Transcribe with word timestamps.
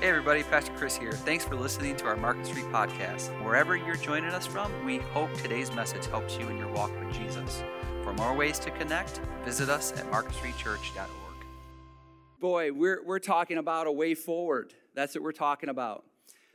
Hey 0.00 0.10
everybody, 0.10 0.44
Pastor 0.44 0.72
Chris 0.76 0.96
here. 0.96 1.10
Thanks 1.10 1.44
for 1.44 1.56
listening 1.56 1.96
to 1.96 2.06
our 2.06 2.16
Market 2.16 2.46
Street 2.46 2.66
podcast. 2.66 3.30
Wherever 3.42 3.74
you're 3.76 3.96
joining 3.96 4.30
us 4.30 4.46
from, 4.46 4.72
we 4.84 4.98
hope 4.98 5.34
today's 5.34 5.72
message 5.72 6.06
helps 6.06 6.38
you 6.38 6.48
in 6.48 6.56
your 6.56 6.68
walk 6.68 6.92
with 7.00 7.12
Jesus. 7.12 7.64
For 8.04 8.12
more 8.12 8.32
ways 8.32 8.60
to 8.60 8.70
connect, 8.70 9.20
visit 9.44 9.68
us 9.68 9.90
at 9.90 10.08
marketstreetchurch.org. 10.12 11.44
Boy, 12.38 12.70
we're, 12.70 13.04
we're 13.04 13.18
talking 13.18 13.58
about 13.58 13.88
a 13.88 13.92
way 13.92 14.14
forward. 14.14 14.72
That's 14.94 15.16
what 15.16 15.24
we're 15.24 15.32
talking 15.32 15.68
about. 15.68 16.04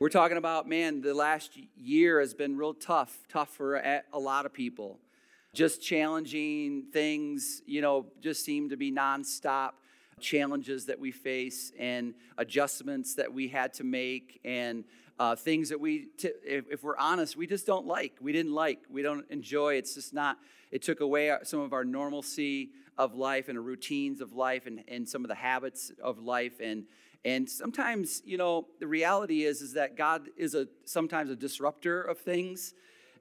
We're 0.00 0.08
talking 0.08 0.38
about, 0.38 0.66
man, 0.66 1.02
the 1.02 1.12
last 1.12 1.50
year 1.76 2.20
has 2.20 2.32
been 2.32 2.56
real 2.56 2.72
tough, 2.72 3.14
tough 3.28 3.50
for 3.50 3.74
a, 3.74 4.04
a 4.14 4.18
lot 4.18 4.46
of 4.46 4.54
people. 4.54 5.00
Just 5.52 5.82
challenging 5.82 6.84
things, 6.94 7.60
you 7.66 7.82
know, 7.82 8.06
just 8.22 8.42
seem 8.42 8.70
to 8.70 8.78
be 8.78 8.90
nonstop 8.90 9.72
challenges 10.20 10.86
that 10.86 10.98
we 10.98 11.10
face 11.10 11.72
and 11.78 12.14
adjustments 12.38 13.14
that 13.14 13.32
we 13.32 13.48
had 13.48 13.72
to 13.74 13.84
make 13.84 14.40
and 14.44 14.84
uh, 15.18 15.36
things 15.36 15.68
that 15.68 15.80
we, 15.80 16.06
t- 16.18 16.30
if, 16.44 16.64
if, 16.70 16.82
we're 16.82 16.96
honest, 16.96 17.36
we 17.36 17.46
just 17.46 17.66
don't 17.66 17.86
like. 17.86 18.16
We 18.20 18.32
didn't 18.32 18.52
like. 18.52 18.80
We 18.90 19.02
don't 19.02 19.24
enjoy. 19.30 19.74
It's 19.74 19.94
just 19.94 20.12
not, 20.12 20.38
it 20.70 20.82
took 20.82 21.00
away 21.00 21.30
our, 21.30 21.44
some 21.44 21.60
of 21.60 21.72
our 21.72 21.84
normalcy 21.84 22.70
of 22.98 23.14
life 23.14 23.48
and 23.48 23.64
routines 23.64 24.20
of 24.20 24.32
life 24.32 24.66
and, 24.66 24.82
and 24.88 25.08
some 25.08 25.24
of 25.24 25.28
the 25.28 25.34
habits 25.34 25.92
of 26.02 26.18
life. 26.18 26.60
And, 26.60 26.84
and 27.24 27.48
sometimes, 27.48 28.22
you 28.24 28.36
know, 28.36 28.66
the 28.80 28.86
reality 28.86 29.44
is, 29.44 29.62
is 29.62 29.74
that 29.74 29.96
God 29.96 30.28
is 30.36 30.54
a, 30.54 30.66
sometimes 30.84 31.30
a 31.30 31.36
disruptor 31.36 32.02
of 32.02 32.18
things 32.18 32.74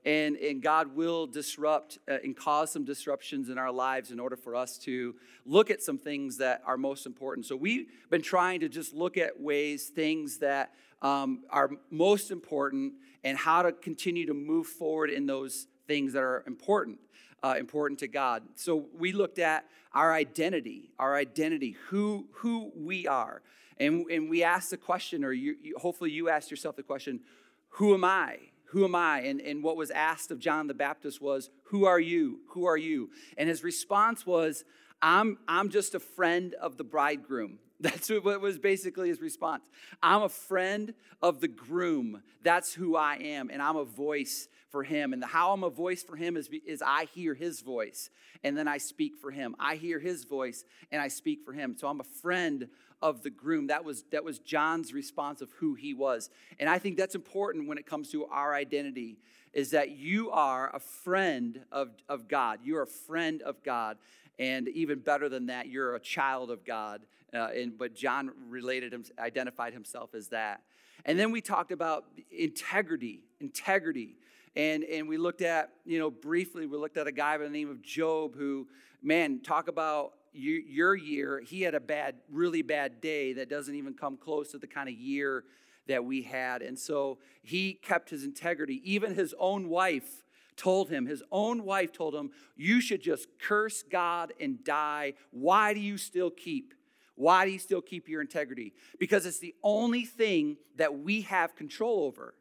and, 0.05 0.35
and 0.38 0.62
God 0.62 0.95
will 0.95 1.27
disrupt 1.27 1.98
uh, 2.09 2.17
and 2.23 2.35
cause 2.35 2.71
some 2.71 2.84
disruptions 2.84 3.49
in 3.49 3.57
our 3.57 3.71
lives 3.71 4.12
in 4.12 4.20
order 4.20 4.35
for 4.35 4.55
us 4.55 4.77
to 4.79 5.16
look 5.45 5.71
at 5.71 5.81
some 5.81 5.98
things 5.98 6.38
that 6.38 6.62
are 6.66 6.77
most 6.77 7.05
important. 7.05 7.45
So 7.45 7.55
we've 7.55 7.88
been 8.09 8.21
trying 8.21 8.59
to 8.62 8.70
just 8.70 8.93
look 8.93 9.17
at 9.17 9.39
ways, 9.39 9.88
things 9.88 10.39
that 10.39 10.73
um, 11.02 11.43
are 11.49 11.70
most 11.89 12.31
important, 12.31 12.93
and 13.24 13.37
how 13.37 13.62
to 13.62 13.71
continue 13.71 14.26
to 14.26 14.34
move 14.34 14.68
forward 14.68 15.09
in 15.09 15.26
those 15.26 15.68
things 15.87 16.13
that 16.13 16.24
are 16.24 16.43
important. 16.48 16.99
Uh, 17.46 17.55
important 17.59 17.99
to 17.99 18.07
God. 18.07 18.41
So 18.55 18.85
we 18.98 19.12
looked 19.12 19.37
at 19.37 19.65
our 19.93 20.13
identity, 20.13 20.91
our 20.98 21.13
identity, 21.13 21.76
who 21.90 22.26
who 22.35 22.71
we 22.74 23.05
are, 23.05 23.41
and 23.77 24.05
and 24.09 24.29
we 24.29 24.43
asked 24.43 24.70
the 24.70 24.77
question, 24.77 25.26
or 25.26 25.34
you, 25.34 25.57
you, 25.62 25.76
hopefully 25.77 26.09
you 26.09 26.29
asked 26.29 26.49
yourself 26.51 26.77
the 26.77 26.84
question, 26.84 27.20
who 27.68 27.93
am 27.93 28.05
I? 28.05 28.37
Who 28.74 28.85
am 28.85 28.96
I? 28.96 29.20
And, 29.21 29.40
and 29.40 29.63
what 29.63 29.77
was 29.77 29.91
asked 29.91 30.32
of 30.32 30.40
John 30.40 30.66
the 30.66 30.74
Baptist 30.74 31.21
was, 31.21 31.52
Who 31.66 31.85
are 31.85 31.99
you? 31.99 32.40
Who 32.49 32.66
are 32.66 32.76
you? 32.76 33.12
And 33.38 33.48
his 33.48 33.63
response 33.63 34.26
was, 34.26 34.65
I'm, 34.99 35.38
I'm 35.48 35.70
just 35.70 35.93
a 35.93 35.99
friend 35.99 36.55
of 36.55 36.77
the 36.77 36.84
bridegroom. 36.84 37.60
That's 37.80 38.10
what 38.10 38.41
was 38.41 38.57
basically 38.57 39.10
his 39.10 39.21
response. 39.21 39.63
I'm 40.02 40.24
a 40.24 40.30
friend 40.30 40.96
of 41.21 41.40
the 41.40 41.48
groom. 41.48 42.24
That's 42.41 42.74
who 42.74 42.96
I 42.96 43.18
am. 43.18 43.52
And 43.52 43.62
I'm 43.62 43.76
a 43.76 43.85
voice 43.85 44.48
for 44.74 44.84
him. 44.84 45.13
And 45.13 45.21
the, 45.21 45.27
how 45.27 45.54
I'm 45.54 45.63
a 45.63 45.70
voice 45.70 46.04
for 46.04 46.16
him 46.16 46.35
is, 46.35 46.49
is 46.66 46.82
I 46.84 47.05
hear 47.13 47.35
his 47.35 47.62
voice 47.62 48.10
and 48.43 48.57
then 48.57 48.68
I 48.68 48.80
speak 48.80 49.15
for 49.15 49.30
him. 49.30 49.55
I 49.60 49.76
hear 49.76 49.99
his 49.99 50.24
voice 50.26 50.65
and 50.91 50.99
I 50.99 51.10
speak 51.10 51.46
for 51.46 51.54
him. 51.54 51.77
So 51.77 51.88
I'm 51.88 51.99
a 51.99 52.04
friend 52.04 52.68
of 52.99 53.21
the 53.21 53.30
groom. 53.30 53.68
That 53.68 53.85
was, 53.85 54.04
that 54.12 54.24
was 54.24 54.40
John's 54.40 54.91
response 54.91 55.41
of 55.41 55.52
who 55.60 55.76
he 55.76 55.93
was. 55.93 56.32
And 56.60 56.68
I 56.68 56.80
think 56.80 56.98
that's 56.98 57.13
important 57.13 57.68
when 57.68 57.77
it 57.77 57.85
comes 57.85 58.10
to 58.13 58.26
our 58.26 58.55
identity, 58.55 59.20
is 59.54 59.70
that 59.70 59.91
you 59.91 60.32
are 60.32 60.76
a 60.76 60.80
friend 60.80 61.60
of, 61.71 61.91
of 62.10 62.27
God. 62.27 62.62
You're 62.63 62.82
a 62.82 62.87
friend 62.87 63.43
of 63.43 63.62
God. 63.63 63.98
And 64.40 64.68
even 64.69 64.97
better 64.97 65.30
than 65.30 65.46
that, 65.46 65.68
you're 65.68 65.94
a 65.94 66.00
child 66.00 66.50
of 66.50 66.66
God. 66.66 67.02
Uh, 67.31 67.50
and, 67.56 67.78
but 67.78 67.94
John 67.94 68.31
related 68.50 68.91
him, 68.91 69.06
identified 69.19 69.74
himself 69.74 70.16
as 70.16 70.30
that. 70.30 70.62
And 71.06 71.19
then 71.19 71.31
we 71.31 71.41
talked 71.41 71.72
about 71.72 72.06
integrity, 72.31 73.22
integrity. 73.40 74.16
And, 74.56 74.84
and 74.84 75.07
we 75.07 75.18
looked 75.18 75.41
at, 75.41 75.69
you 75.85 76.00
know, 76.00 76.12
briefly, 76.12 76.66
we 76.66 76.78
looked 76.78 76.97
at 76.97 77.08
a 77.08 77.12
guy 77.12 77.38
by 77.38 77.46
the 77.46 77.50
name 77.50 77.69
of 77.69 77.81
Job 77.81 78.36
who, 78.36 78.68
man, 79.02 79.41
talk 79.41 79.68
about 79.68 80.14
you, 80.34 80.64
your 80.68 80.96
year, 80.96 81.41
he 81.46 81.62
had 81.62 81.75
a 81.75 81.80
bad, 81.80 82.16
really 82.30 82.62
bad 82.62 83.02
day 83.02 83.34
that 83.34 83.50
doesn't 83.50 83.75
even 83.75 83.94
come 83.94 84.18
close 84.18 84.52
to 84.52 84.58
the 84.58 84.68
kind 84.68 84.90
of 84.90 84.96
year 84.96 85.44
that 85.88 86.03
we 86.03 86.22
had. 86.22 86.62
And 86.62 86.78
so 86.78 87.19
he 87.41 87.74
kept 87.74 88.09
his 88.09 88.24
integrity. 88.24 88.81
Even 88.84 89.16
his 89.16 89.34
own 89.40 89.69
wife 89.69 90.24
told 90.56 90.90
him, 90.90 91.06
his 91.06 91.24
own 91.31 91.64
wife 91.64 91.91
told 91.91 92.16
him, 92.16 92.31
You 92.56 92.81
should 92.81 93.02
just 93.02 93.28
curse 93.40 93.84
God 93.84 94.34
and 94.40 94.64
die. 94.64 95.14
Why 95.31 95.74
do 95.74 95.80
you 95.80 95.97
still 95.97 96.30
keep? 96.30 96.74
Why 97.16 97.46
do 97.46 97.52
you 97.52 97.59
still 97.59 97.81
keep 97.81 98.08
your 98.08 98.22
integrity? 98.22 98.74
Because 99.00 99.25
it's 99.25 99.40
the 99.40 99.56
only 99.64 100.06
thing 100.06 100.58
that 100.78 101.00
we 101.00 101.22
have 101.22 101.56
control 101.56 102.06
over. 102.06 102.34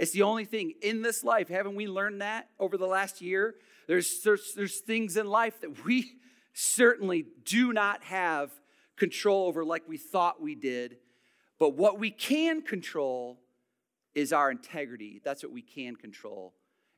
It's 0.00 0.12
the 0.12 0.22
only 0.22 0.46
thing 0.46 0.72
in 0.80 1.02
this 1.02 1.22
life. 1.22 1.48
Haven't 1.48 1.74
we 1.74 1.86
learned 1.86 2.22
that 2.22 2.48
over 2.58 2.78
the 2.78 2.86
last 2.86 3.20
year? 3.20 3.56
There's, 3.86 4.22
there's, 4.22 4.54
there's 4.54 4.78
things 4.78 5.18
in 5.18 5.26
life 5.26 5.60
that 5.60 5.84
we 5.84 6.12
certainly 6.54 7.26
do 7.44 7.74
not 7.74 8.02
have 8.04 8.50
control 8.96 9.46
over 9.46 9.62
like 9.62 9.82
we 9.86 9.98
thought 9.98 10.40
we 10.40 10.54
did. 10.54 10.96
But 11.58 11.74
what 11.74 11.98
we 11.98 12.10
can 12.10 12.62
control 12.62 13.40
is 14.14 14.32
our 14.32 14.50
integrity. 14.50 15.20
That's 15.22 15.42
what 15.42 15.52
we 15.52 15.60
can 15.60 15.96
control. 15.96 16.54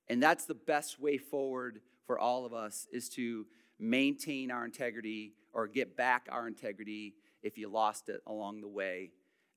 And 0.06 0.22
that's 0.22 0.44
the 0.44 0.54
best 0.54 1.00
way 1.00 1.18
forward 1.18 1.80
for 2.06 2.20
all 2.20 2.46
of 2.46 2.54
us 2.54 2.86
is 2.92 3.08
to 3.10 3.46
maintain 3.80 4.52
our 4.52 4.64
integrity 4.64 5.32
or 5.52 5.66
get 5.66 5.96
back 5.96 6.28
our 6.30 6.46
integrity 6.46 7.14
if 7.42 7.58
you 7.58 7.68
lost 7.68 8.08
it 8.08 8.20
along 8.28 8.60
the 8.60 8.68
way. 8.68 9.10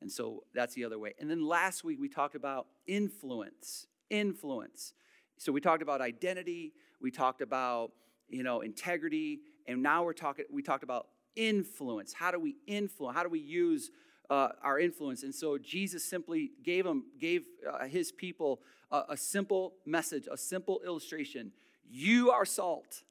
And 0.05 0.11
so 0.11 0.43
that's 0.53 0.75
the 0.75 0.85
other 0.85 0.99
way. 0.99 1.15
And 1.19 1.27
then 1.27 1.43
last 1.47 1.83
week 1.83 1.97
we 1.99 2.07
talked 2.07 2.35
about 2.35 2.67
influence. 2.85 3.87
Influence. 4.11 4.93
So 5.39 5.51
we 5.51 5.59
talked 5.59 5.81
about 5.81 5.99
identity, 5.99 6.73
we 7.01 7.09
talked 7.09 7.41
about, 7.41 7.91
you 8.29 8.43
know, 8.43 8.61
integrity, 8.61 9.39
and 9.65 9.81
now 9.81 10.03
we're 10.03 10.13
talking, 10.13 10.45
we 10.51 10.61
talked 10.61 10.83
about 10.83 11.07
influence. 11.35 12.13
How 12.13 12.29
do 12.29 12.39
we 12.39 12.55
influence? 12.67 13.17
How 13.17 13.23
do 13.23 13.29
we 13.29 13.39
use 13.39 13.89
uh, 14.29 14.49
our 14.61 14.79
influence? 14.79 15.23
And 15.23 15.33
so 15.33 15.57
Jesus 15.57 16.05
simply 16.05 16.51
gave 16.63 16.85
him, 16.85 17.05
gave 17.19 17.45
uh, 17.67 17.87
his 17.87 18.11
people 18.11 18.61
a, 18.91 19.05
a 19.09 19.17
simple 19.17 19.73
message, 19.87 20.27
a 20.31 20.37
simple 20.37 20.81
illustration. 20.85 21.51
You 21.89 22.29
are 22.29 22.45
salt, 22.45 23.01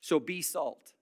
so 0.00 0.20
be 0.20 0.42
salt. 0.42 0.92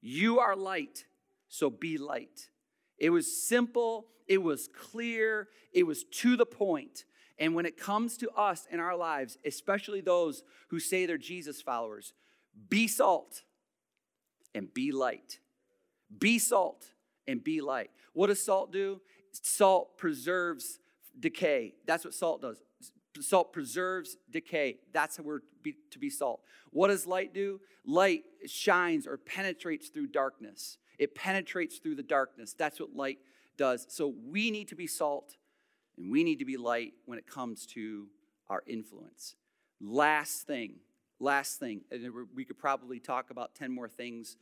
You 0.00 0.38
are 0.38 0.56
light, 0.56 1.04
so 1.46 1.68
be 1.68 1.98
light. 1.98 2.48
It 2.96 3.10
was 3.10 3.46
simple, 3.46 4.06
it 4.26 4.42
was 4.42 4.68
clear, 4.68 5.48
it 5.72 5.84
was 5.84 6.04
to 6.04 6.36
the 6.36 6.46
point. 6.46 7.04
And 7.38 7.54
when 7.54 7.66
it 7.66 7.76
comes 7.76 8.16
to 8.18 8.30
us 8.30 8.66
in 8.70 8.80
our 8.80 8.96
lives, 8.96 9.38
especially 9.44 10.00
those 10.00 10.42
who 10.68 10.80
say 10.80 11.06
they're 11.06 11.18
Jesus 11.18 11.60
followers, 11.60 12.14
be 12.68 12.88
salt 12.88 13.42
and 14.54 14.72
be 14.72 14.90
light. 14.90 15.40
Be 16.18 16.38
salt 16.38 16.92
and 17.26 17.44
be 17.44 17.60
light. 17.60 17.90
What 18.14 18.28
does 18.28 18.42
salt 18.42 18.72
do? 18.72 19.00
Salt 19.32 19.98
preserves 19.98 20.78
decay. 21.18 21.74
That's 21.86 22.04
what 22.04 22.14
salt 22.14 22.40
does. 22.40 22.62
Salt 23.20 23.52
preserves 23.52 24.16
decay. 24.30 24.78
That's 24.92 25.16
how 25.16 25.22
we're 25.22 25.40
to 25.90 25.98
be 25.98 26.10
salt. 26.10 26.40
What 26.70 26.88
does 26.88 27.06
light 27.06 27.34
do? 27.34 27.60
Light 27.84 28.22
shines 28.46 29.06
or 29.06 29.16
penetrates 29.16 29.88
through 29.88 30.08
darkness. 30.08 30.78
It 30.98 31.14
penetrates 31.14 31.78
through 31.78 31.96
the 31.96 32.02
darkness. 32.02 32.54
That's 32.56 32.80
what 32.80 32.94
light 32.94 33.18
does. 33.56 33.86
So 33.88 34.14
we 34.26 34.50
need 34.50 34.68
to 34.68 34.76
be 34.76 34.86
salt 34.86 35.36
and 35.96 36.10
we 36.10 36.24
need 36.24 36.38
to 36.38 36.44
be 36.44 36.56
light 36.56 36.94
when 37.06 37.18
it 37.18 37.26
comes 37.26 37.66
to 37.68 38.06
our 38.48 38.62
influence. 38.66 39.34
Last 39.80 40.46
thing 40.46 40.76
Last 41.18 41.58
thing, 41.58 41.80
and 41.90 42.12
we 42.34 42.44
could 42.44 42.58
probably 42.58 43.00
talk 43.00 43.30
about 43.30 43.54
10 43.54 43.72
more 43.72 43.88
things, 43.88 44.36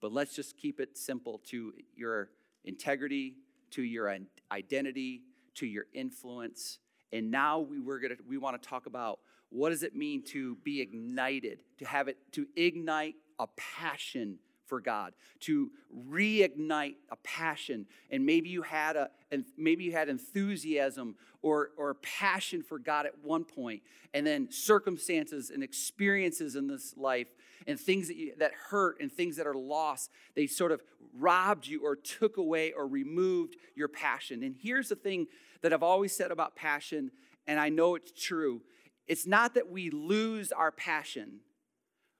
but 0.00 0.12
let's 0.12 0.34
just 0.34 0.56
keep 0.56 0.78
it 0.78 0.96
simple 0.96 1.40
to 1.46 1.72
your 1.96 2.30
integrity, 2.64 3.34
to 3.72 3.82
your 3.82 4.16
identity, 4.52 5.22
to 5.56 5.66
your 5.66 5.86
influence. 5.92 6.78
And 7.12 7.32
now 7.32 7.58
we, 7.58 7.80
we're 7.80 7.98
gonna, 7.98 8.14
we 8.28 8.38
want 8.38 8.62
to 8.62 8.68
talk 8.68 8.86
about 8.86 9.18
what 9.48 9.70
does 9.70 9.82
it 9.82 9.96
mean 9.96 10.22
to 10.26 10.54
be 10.62 10.80
ignited, 10.80 11.58
to 11.78 11.84
have 11.84 12.06
it, 12.06 12.16
to 12.32 12.46
ignite 12.54 13.16
a 13.40 13.48
passion 13.56 14.38
for 14.70 14.80
God, 14.80 15.12
to 15.40 15.70
reignite 16.08 16.94
a 17.10 17.16
passion. 17.22 17.84
And 18.10 18.24
maybe 18.24 18.48
you 18.48 18.62
had 18.62 18.96
a 18.96 19.10
and 19.30 19.44
maybe 19.58 19.84
you 19.84 19.92
had 19.92 20.08
enthusiasm 20.08 21.16
or 21.42 21.72
or 21.76 21.94
passion 21.94 22.62
for 22.62 22.78
God 22.78 23.04
at 23.04 23.12
one 23.22 23.44
point, 23.44 23.82
and 24.14 24.26
then 24.26 24.50
circumstances 24.50 25.50
and 25.50 25.62
experiences 25.62 26.56
in 26.56 26.68
this 26.68 26.96
life 26.96 27.28
and 27.66 27.78
things 27.78 28.08
that 28.08 28.16
you, 28.16 28.32
that 28.38 28.52
hurt 28.70 29.00
and 29.00 29.12
things 29.12 29.36
that 29.36 29.46
are 29.46 29.54
lost, 29.54 30.10
they 30.34 30.46
sort 30.46 30.72
of 30.72 30.80
robbed 31.14 31.66
you 31.66 31.84
or 31.84 31.96
took 31.96 32.36
away 32.36 32.72
or 32.72 32.86
removed 32.86 33.56
your 33.74 33.88
passion. 33.88 34.42
And 34.42 34.54
here's 34.58 34.88
the 34.88 34.96
thing 34.96 35.26
that 35.62 35.72
I've 35.72 35.82
always 35.82 36.14
said 36.16 36.30
about 36.30 36.56
passion, 36.56 37.10
and 37.46 37.60
I 37.60 37.68
know 37.68 37.96
it's 37.96 38.12
true. 38.12 38.62
It's 39.06 39.26
not 39.26 39.54
that 39.54 39.68
we 39.68 39.90
lose 39.90 40.52
our 40.52 40.70
passion, 40.70 41.40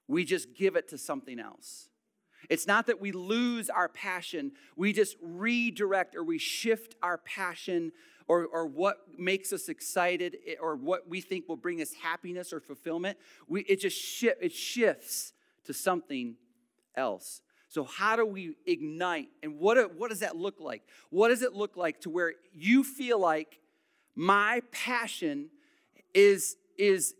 we 0.07 0.25
just 0.25 0.53
give 0.53 0.75
it 0.75 0.89
to 0.89 0.97
something 0.97 1.39
else. 1.39 1.87
It's 2.51 2.67
not 2.67 2.87
that 2.87 2.99
we 2.99 3.13
lose 3.13 3.69
our 3.69 3.87
passion, 3.87 4.51
we 4.75 4.91
just 4.91 5.15
redirect 5.21 6.17
or 6.17 6.23
we 6.25 6.37
shift 6.37 6.95
our 7.01 7.17
passion 7.17 7.93
or, 8.27 8.45
or 8.45 8.65
what 8.67 8.97
makes 9.17 9.53
us 9.53 9.69
excited 9.69 10.35
eh, 10.45 10.55
or 10.61 10.75
what 10.75 11.07
we 11.07 11.21
think 11.21 11.47
will 11.47 11.55
bring 11.55 11.81
us 11.81 11.93
happiness 11.93 12.51
or 12.51 12.59
fulfillment. 12.59 13.17
We, 13.47 13.61
it 13.61 13.79
just 13.79 13.97
shift, 13.97 14.43
it 14.43 14.51
shifts 14.51 15.31
to 15.63 15.73
something 15.73 16.35
else. 16.93 17.41
So, 17.69 17.85
how 17.85 18.17
do 18.17 18.25
we 18.25 18.57
ignite? 18.65 19.29
And 19.41 19.57
what, 19.57 19.95
what 19.95 20.09
does 20.09 20.19
that 20.19 20.35
look 20.35 20.59
like? 20.59 20.83
What 21.09 21.29
does 21.29 21.43
it 21.43 21.53
look 21.53 21.77
like 21.77 22.01
to 22.01 22.09
where 22.09 22.33
you 22.53 22.83
feel 22.83 23.17
like 23.17 23.61
my 24.13 24.61
passion 24.73 25.51
is 26.13 26.57
is 26.81 27.13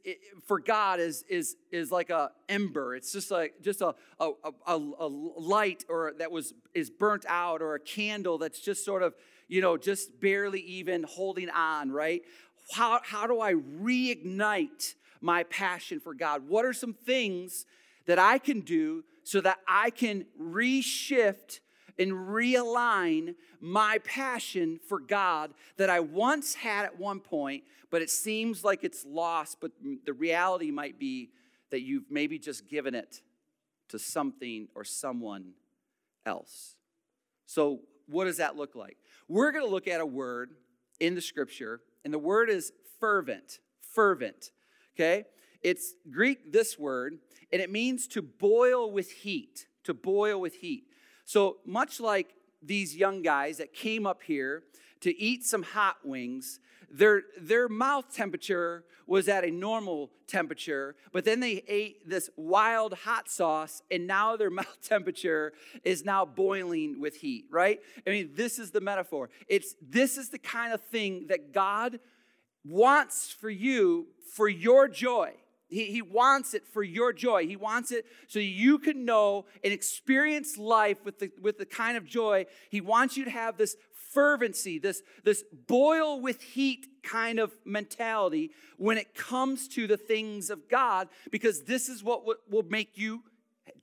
for 0.47 0.59
God 0.59 0.99
is 0.99 1.23
is 1.29 1.55
is 1.71 1.91
like 1.91 2.09
a 2.09 2.31
ember. 2.49 2.95
It's 2.95 3.13
just 3.13 3.29
like 3.29 3.61
just 3.61 3.81
a, 3.81 3.93
a, 4.19 4.31
a, 4.65 4.75
a 4.75 5.07
light 5.07 5.85
or 5.87 6.13
that 6.17 6.31
was 6.31 6.55
is 6.73 6.89
burnt 6.89 7.25
out 7.27 7.61
or 7.61 7.75
a 7.75 7.79
candle 7.79 8.39
that's 8.39 8.59
just 8.59 8.83
sort 8.83 9.03
of 9.03 9.13
you 9.47 9.61
know 9.61 9.77
just 9.77 10.19
barely 10.19 10.61
even 10.61 11.03
holding 11.03 11.49
on. 11.51 11.91
Right? 11.91 12.23
How 12.71 13.01
how 13.03 13.27
do 13.27 13.39
I 13.39 13.53
reignite 13.53 14.95
my 15.21 15.43
passion 15.43 15.99
for 15.99 16.15
God? 16.15 16.47
What 16.47 16.65
are 16.65 16.73
some 16.73 16.93
things 16.93 17.67
that 18.07 18.17
I 18.17 18.39
can 18.39 18.61
do 18.61 19.03
so 19.23 19.41
that 19.41 19.59
I 19.67 19.91
can 19.91 20.25
reshift 20.41 21.59
and 22.01 22.11
realign 22.11 23.35
my 23.59 23.99
passion 23.99 24.79
for 24.87 24.99
God 24.99 25.53
that 25.77 25.89
I 25.89 25.99
once 25.99 26.55
had 26.55 26.85
at 26.85 26.99
one 26.99 27.19
point, 27.19 27.63
but 27.91 28.01
it 28.01 28.09
seems 28.09 28.63
like 28.63 28.83
it's 28.83 29.05
lost. 29.05 29.57
But 29.61 29.71
the 30.05 30.13
reality 30.13 30.71
might 30.71 30.97
be 30.97 31.29
that 31.69 31.81
you've 31.81 32.09
maybe 32.09 32.39
just 32.39 32.67
given 32.67 32.95
it 32.95 33.21
to 33.89 33.99
something 33.99 34.67
or 34.73 34.83
someone 34.83 35.51
else. 36.25 36.75
So, 37.45 37.81
what 38.07 38.25
does 38.25 38.37
that 38.37 38.57
look 38.57 38.75
like? 38.75 38.97
We're 39.27 39.51
going 39.51 39.63
to 39.63 39.71
look 39.71 39.87
at 39.87 40.01
a 40.01 40.05
word 40.05 40.51
in 40.99 41.15
the 41.15 41.21
scripture, 41.21 41.81
and 42.03 42.13
the 42.13 42.19
word 42.19 42.49
is 42.49 42.73
fervent. 42.99 43.59
Fervent. 43.79 44.51
Okay? 44.95 45.25
It's 45.61 45.93
Greek, 46.09 46.51
this 46.51 46.79
word, 46.79 47.19
and 47.53 47.61
it 47.61 47.69
means 47.69 48.07
to 48.09 48.21
boil 48.21 48.91
with 48.91 49.11
heat. 49.11 49.67
To 49.83 49.93
boil 49.93 50.41
with 50.41 50.55
heat. 50.55 50.85
So, 51.31 51.59
much 51.65 52.01
like 52.01 52.35
these 52.61 52.93
young 52.93 53.21
guys 53.21 53.59
that 53.59 53.71
came 53.71 54.05
up 54.05 54.21
here 54.21 54.63
to 54.99 55.17
eat 55.17 55.45
some 55.45 55.63
hot 55.63 55.95
wings, 56.03 56.59
their, 56.91 57.21
their 57.39 57.69
mouth 57.69 58.13
temperature 58.13 58.83
was 59.07 59.29
at 59.29 59.45
a 59.45 59.49
normal 59.49 60.11
temperature, 60.27 60.93
but 61.13 61.23
then 61.23 61.39
they 61.39 61.63
ate 61.69 62.05
this 62.05 62.29
wild 62.35 62.95
hot 63.05 63.29
sauce, 63.29 63.81
and 63.89 64.05
now 64.05 64.35
their 64.35 64.49
mouth 64.59 64.77
temperature 64.83 65.53
is 65.85 66.03
now 66.03 66.25
boiling 66.25 66.99
with 66.99 67.15
heat, 67.15 67.45
right? 67.49 67.79
I 68.05 68.09
mean, 68.09 68.31
this 68.33 68.59
is 68.59 68.71
the 68.71 68.81
metaphor. 68.81 69.29
It's 69.47 69.73
this 69.81 70.17
is 70.17 70.31
the 70.31 70.39
kind 70.39 70.73
of 70.73 70.81
thing 70.81 71.27
that 71.27 71.53
God 71.53 72.01
wants 72.65 73.31
for 73.31 73.49
you 73.49 74.07
for 74.35 74.49
your 74.49 74.89
joy. 74.89 75.35
He, 75.71 75.85
he 75.85 76.01
wants 76.01 76.53
it 76.53 76.67
for 76.67 76.83
your 76.83 77.13
joy. 77.13 77.47
He 77.47 77.55
wants 77.55 77.91
it 77.91 78.05
so 78.27 78.39
you 78.39 78.77
can 78.77 79.05
know 79.05 79.45
and 79.63 79.73
experience 79.73 80.57
life 80.57 80.97
with 81.05 81.17
the, 81.19 81.31
with 81.41 81.57
the 81.57 81.65
kind 81.65 81.97
of 81.97 82.05
joy. 82.05 82.45
He 82.69 82.81
wants 82.81 83.17
you 83.17 83.23
to 83.25 83.31
have 83.31 83.57
this 83.57 83.75
fervency, 84.11 84.77
this, 84.77 85.01
this 85.23 85.43
boil 85.67 86.19
with 86.19 86.41
heat 86.41 86.87
kind 87.01 87.39
of 87.39 87.53
mentality 87.65 88.51
when 88.77 88.97
it 88.97 89.15
comes 89.15 89.69
to 89.69 89.87
the 89.87 89.97
things 89.97 90.49
of 90.49 90.69
God, 90.69 91.07
because 91.31 91.63
this 91.63 91.87
is 91.87 92.03
what 92.03 92.23
will 92.49 92.63
make 92.63 92.97
you 92.97 93.23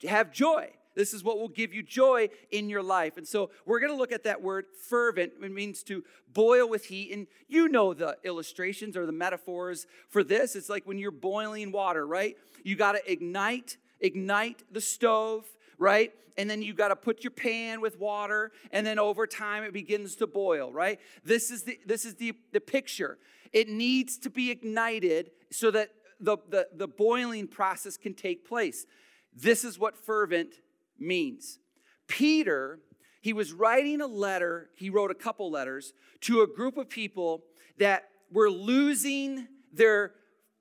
have 0.07 0.31
joy. 0.31 0.69
This 0.99 1.13
is 1.13 1.23
what 1.23 1.39
will 1.39 1.47
give 1.47 1.73
you 1.73 1.81
joy 1.81 2.27
in 2.51 2.67
your 2.67 2.83
life. 2.83 3.15
And 3.15 3.25
so 3.25 3.51
we're 3.65 3.79
going 3.79 3.91
to 3.93 3.97
look 3.97 4.11
at 4.11 4.25
that 4.25 4.41
word 4.41 4.65
fervent. 4.87 5.31
It 5.41 5.51
means 5.51 5.81
to 5.83 6.03
boil 6.33 6.67
with 6.67 6.85
heat. 6.85 7.13
And 7.13 7.25
you 7.47 7.69
know 7.69 7.93
the 7.93 8.17
illustrations 8.25 8.97
or 8.97 9.05
the 9.05 9.13
metaphors 9.13 9.87
for 10.09 10.23
this. 10.23 10.57
It's 10.57 10.67
like 10.67 10.85
when 10.85 10.97
you're 10.97 11.11
boiling 11.11 11.71
water, 11.71 12.05
right? 12.05 12.35
You 12.63 12.75
got 12.75 12.91
to 12.91 13.11
ignite, 13.11 13.77
ignite 14.01 14.63
the 14.71 14.81
stove 14.81 15.45
right? 15.79 16.11
And 16.37 16.49
then 16.49 16.61
you 16.61 16.73
got 16.73 16.89
to 16.89 16.95
put 16.95 17.23
your 17.23 17.31
pan 17.31 17.81
with 17.81 17.99
water, 17.99 18.51
and 18.71 18.85
then 18.85 18.99
over 18.99 19.25
time 19.25 19.63
it 19.63 19.73
begins 19.73 20.15
to 20.17 20.27
boil, 20.27 20.71
right? 20.71 20.99
This 21.23 21.49
is 21.49 21.63
the 21.63 21.79
this 21.85 22.05
is 22.05 22.15
the, 22.15 22.33
the 22.51 22.61
picture. 22.61 23.17
It 23.51 23.67
needs 23.67 24.17
to 24.19 24.29
be 24.29 24.51
ignited 24.51 25.31
so 25.51 25.71
that 25.71 25.89
the, 26.19 26.37
the, 26.49 26.67
the 26.75 26.87
boiling 26.87 27.47
process 27.47 27.97
can 27.97 28.13
take 28.13 28.47
place. 28.47 28.85
This 29.33 29.63
is 29.63 29.79
what 29.79 29.97
fervent 29.97 30.55
means. 30.99 31.59
Peter, 32.07 32.79
he 33.21 33.33
was 33.33 33.53
writing 33.53 34.01
a 34.01 34.07
letter, 34.07 34.69
he 34.75 34.89
wrote 34.89 35.11
a 35.11 35.15
couple 35.15 35.51
letters 35.51 35.93
to 36.21 36.41
a 36.41 36.47
group 36.47 36.77
of 36.77 36.89
people 36.89 37.43
that 37.77 38.09
were 38.31 38.49
losing 38.49 39.47
their 39.73 40.13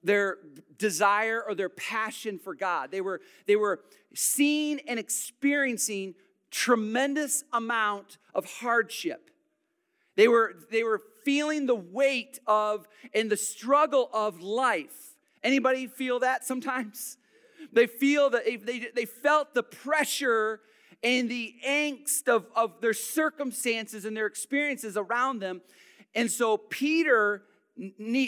their 0.03 0.39
desire 0.79 1.43
or 1.47 1.55
their 1.55 1.69
passion 1.69 2.39
for 2.39 2.55
God. 2.55 2.91
They 2.91 3.01
were 3.01 3.21
they 3.47 3.57
were 3.57 3.81
seeing 4.15 4.81
and 4.87 4.99
experiencing 4.99 6.15
tremendous 6.51 7.45
amount 7.53 8.19
of 8.35 8.45
hardship. 8.47 9.31
They 10.17 10.29
were 10.29 10.55
they 10.71 10.83
were 10.83 11.03
feeling 11.25 11.67
the 11.67 11.75
weight 11.75 12.39
of 12.47 12.89
and 13.13 13.31
the 13.31 13.37
struggle 13.37 14.09
of 14.13 14.41
life. 14.41 15.17
Anybody 15.43 15.87
feel 15.87 16.21
that 16.21 16.45
sometimes? 16.45 17.18
They 17.73 17.87
feel 17.87 18.31
that 18.31 18.45
they, 18.45 18.89
they 18.95 19.05
felt 19.05 19.55
the 19.55 19.63
pressure 19.63 20.61
and 21.03 21.31
the 21.31 21.55
angst 21.67 22.29
of, 22.29 22.47
of 22.57 22.81
their 22.81 22.95
circumstances 22.95 24.05
and 24.05 24.17
their 24.17 24.27
experiences 24.27 24.97
around 24.97 25.41
them. 25.41 25.61
And 26.15 26.31
so 26.31 26.57
Peter 26.57 27.43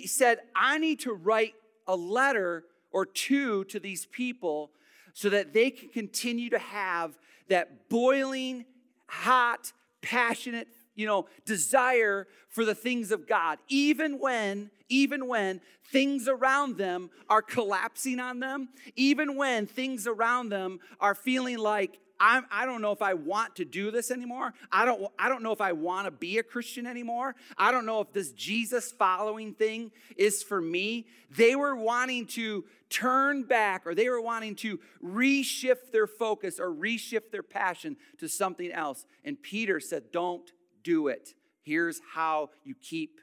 said, 0.07 0.39
I 0.55 0.79
need 0.79 1.01
to 1.01 1.13
write 1.13 1.55
a 1.87 1.97
letter 1.97 2.65
or 2.93 3.07
two 3.07 3.65
to 3.65 3.81
these 3.81 4.07
people 4.07 4.71
so 5.13 5.29
that 5.31 5.53
they 5.53 5.71
can 5.71 5.89
continue 5.89 6.51
to 6.51 6.59
have 6.59 7.19
that 7.49 7.89
boiling, 7.89 8.65
hot, 9.07 9.73
passionate 10.03 10.69
you 11.01 11.07
know, 11.07 11.27
desire 11.47 12.29
for 12.49 12.65
the 12.65 12.75
things 12.75 13.11
of 13.11 13.27
God, 13.27 13.59
even 13.69 14.19
when, 14.19 14.71
even 14.89 15.27
when 15.27 15.61
things 15.91 16.29
around 16.29 16.77
them 16.77 17.11
are 17.29 17.43
collapsing 17.43 18.21
on 18.21 18.41
them, 18.41 18.69
even 18.97 19.37
when 19.37 19.67
things 19.67 20.07
around 20.07 20.51
them 20.51 20.79
are 21.01 21.15
feeling 21.15 21.59
like, 21.59 21.99
I'm, 22.23 22.45
I 22.51 22.67
don't 22.67 22.83
know 22.83 22.93
if 22.93 23.01
I 23.01 23.15
want 23.15 23.57
to 23.57 23.65
do 23.65 23.91
this 23.91 24.11
anymore. 24.11 24.53
I 24.71 24.85
don't, 24.85 25.11
I 25.19 25.31
don't 25.31 25.43
know 25.43 25.53
if 25.53 25.63
I 25.63 25.73
want 25.73 26.05
to 26.05 26.11
be 26.11 26.37
a 26.37 26.43
Christian 26.43 26.87
anymore. 26.87 27.35
I 27.57 27.73
don't 27.73 27.87
know 27.87 28.03
if 28.03 28.13
this 28.13 28.33
Jesus 28.33 28.93
following 28.93 29.55
thing 29.55 29.91
is 30.19 30.43
for 30.43 30.61
me. 30.61 31.07
They 31.35 31.57
were 31.57 31.75
wanting 31.75 32.27
to 32.27 32.67
turn 32.91 33.45
back 33.45 33.87
or 33.87 33.95
they 33.95 34.11
were 34.11 34.21
wanting 34.21 34.55
to 34.57 34.81
reshift 35.03 35.93
their 35.93 36.07
focus 36.07 36.61
or 36.61 36.71
reshift 36.71 37.31
their 37.33 37.43
passion 37.43 37.97
to 38.19 38.29
something 38.29 38.71
else. 38.71 39.07
And 39.25 39.41
Peter 39.41 39.81
said, 39.81 40.13
Don't 40.13 40.53
do 40.83 41.09
it. 41.09 41.35
Here's 41.63 42.01
how 42.15 42.51
you 42.65 42.75
keep 42.75 43.21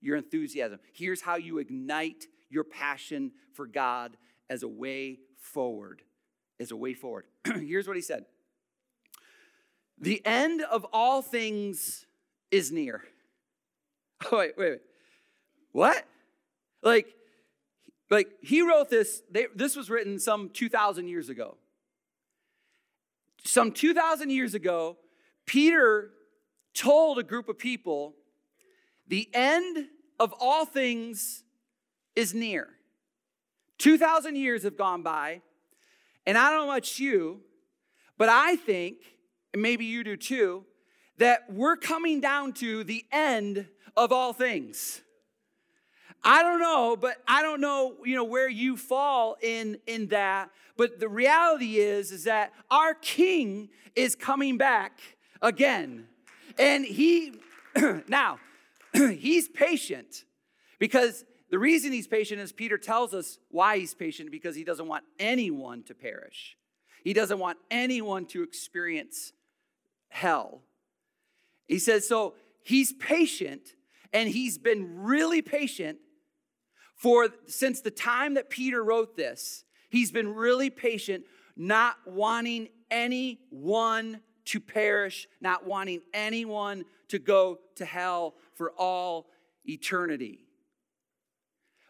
your 0.00 0.16
enthusiasm. 0.16 0.78
Here's 0.92 1.20
how 1.20 1.36
you 1.36 1.58
ignite 1.58 2.24
your 2.48 2.64
passion 2.64 3.32
for 3.52 3.66
God 3.66 4.16
as 4.48 4.62
a 4.62 4.68
way 4.68 5.18
forward. 5.38 6.02
As 6.58 6.70
a 6.70 6.76
way 6.76 6.94
forward. 6.94 7.24
Here's 7.44 7.86
what 7.86 7.96
he 7.96 8.02
said 8.02 8.26
The 9.98 10.24
end 10.26 10.62
of 10.62 10.86
all 10.92 11.22
things 11.22 12.06
is 12.50 12.72
near. 12.72 13.02
Oh, 14.30 14.38
wait, 14.38 14.54
wait, 14.56 14.70
wait. 14.70 14.80
What? 15.72 16.04
Like, 16.82 17.06
like 18.10 18.28
he 18.42 18.62
wrote 18.62 18.90
this, 18.90 19.22
they, 19.30 19.46
this 19.54 19.76
was 19.76 19.88
written 19.88 20.18
some 20.18 20.50
2,000 20.50 21.08
years 21.08 21.28
ago. 21.28 21.56
Some 23.44 23.72
2,000 23.72 24.30
years 24.30 24.54
ago, 24.54 24.98
Peter 25.46 26.10
told 26.74 27.18
a 27.18 27.22
group 27.22 27.48
of 27.48 27.58
people, 27.58 28.14
the 29.06 29.28
end 29.34 29.88
of 30.18 30.34
all 30.38 30.64
things 30.64 31.44
is 32.14 32.34
near. 32.34 32.68
2,000 33.78 34.36
years 34.36 34.62
have 34.62 34.76
gone 34.76 35.02
by, 35.02 35.40
and 36.26 36.36
I 36.36 36.50
don't 36.50 36.66
know 36.66 36.72
about 36.72 36.98
you, 36.98 37.40
but 38.18 38.28
I 38.28 38.56
think, 38.56 38.98
and 39.52 39.62
maybe 39.62 39.86
you 39.86 40.04
do 40.04 40.16
too, 40.16 40.64
that 41.16 41.50
we're 41.50 41.76
coming 41.76 42.20
down 42.20 42.52
to 42.54 42.84
the 42.84 43.04
end 43.10 43.66
of 43.96 44.12
all 44.12 44.32
things. 44.32 45.00
I 46.22 46.42
don't 46.42 46.60
know, 46.60 46.96
but 47.00 47.16
I 47.26 47.42
don't 47.42 47.60
know, 47.60 47.96
you 48.04 48.14
know, 48.14 48.24
where 48.24 48.48
you 48.48 48.76
fall 48.76 49.36
in 49.40 49.78
in 49.86 50.08
that, 50.08 50.50
but 50.76 51.00
the 51.00 51.08
reality 51.08 51.78
is 51.78 52.12
is 52.12 52.24
that 52.24 52.52
our 52.70 52.94
king 52.94 53.70
is 53.96 54.14
coming 54.14 54.58
back 54.58 55.00
again. 55.40 56.06
And 56.58 56.84
he, 56.84 57.34
now, 58.08 58.38
he's 58.92 59.48
patient 59.48 60.24
because 60.78 61.24
the 61.50 61.58
reason 61.58 61.92
he's 61.92 62.06
patient 62.06 62.40
is 62.40 62.52
Peter 62.52 62.78
tells 62.78 63.12
us 63.12 63.38
why 63.50 63.78
he's 63.78 63.94
patient 63.94 64.30
because 64.30 64.54
he 64.54 64.64
doesn't 64.64 64.86
want 64.86 65.04
anyone 65.18 65.82
to 65.84 65.94
perish. 65.94 66.56
He 67.02 67.12
doesn't 67.12 67.38
want 67.38 67.58
anyone 67.70 68.26
to 68.26 68.42
experience 68.42 69.32
hell. 70.08 70.62
He 71.66 71.78
says, 71.78 72.06
so 72.06 72.34
he's 72.62 72.92
patient 72.92 73.62
and 74.12 74.28
he's 74.28 74.58
been 74.58 75.02
really 75.02 75.42
patient 75.42 75.98
for 76.96 77.28
since 77.46 77.80
the 77.80 77.90
time 77.90 78.34
that 78.34 78.50
Peter 78.50 78.82
wrote 78.82 79.16
this. 79.16 79.64
He's 79.88 80.12
been 80.12 80.34
really 80.34 80.70
patient, 80.70 81.24
not 81.56 81.96
wanting 82.06 82.68
anyone 82.90 84.20
to 84.46 84.60
perish, 84.60 85.28
not 85.40 85.66
wanting 85.66 86.00
anyone 86.12 86.84
to 87.08 87.18
go 87.18 87.58
to 87.76 87.84
hell 87.84 88.34
for 88.54 88.72
all 88.72 89.26
eternity. 89.64 90.46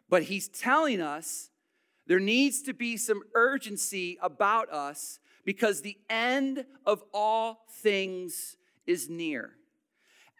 But 0.08 0.24
he's 0.24 0.48
telling 0.48 1.00
us 1.00 1.50
there 2.06 2.20
needs 2.20 2.62
to 2.62 2.74
be 2.74 2.96
some 2.96 3.22
urgency 3.34 4.18
about 4.20 4.72
us 4.72 5.20
because 5.44 5.82
the 5.82 5.96
end 6.08 6.64
of 6.84 7.02
all 7.14 7.66
things 7.82 8.56
is 8.86 9.08
near. 9.08 9.52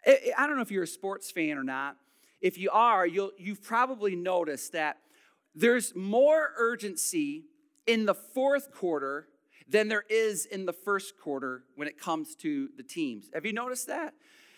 I 0.05 0.47
don't 0.47 0.55
know 0.55 0.61
if 0.61 0.71
you're 0.71 0.83
a 0.83 0.87
sports 0.87 1.31
fan 1.31 1.57
or 1.57 1.63
not. 1.63 1.95
If 2.41 2.57
you 2.57 2.71
are, 2.71 3.05
you'll, 3.05 3.31
you've 3.37 3.63
probably 3.63 4.15
noticed 4.15 4.73
that 4.73 4.97
there's 5.53 5.95
more 5.95 6.49
urgency 6.57 7.45
in 7.85 8.05
the 8.05 8.15
fourth 8.15 8.71
quarter 8.71 9.27
than 9.71 9.87
there 9.87 10.03
is 10.09 10.45
in 10.45 10.65
the 10.65 10.73
first 10.73 11.17
quarter 11.17 11.63
when 11.75 11.87
it 11.87 11.97
comes 11.97 12.35
to 12.35 12.69
the 12.77 12.83
teams. 12.83 13.29
Have 13.33 13.45
you 13.45 13.53
noticed 13.53 13.87
that? 13.87 14.13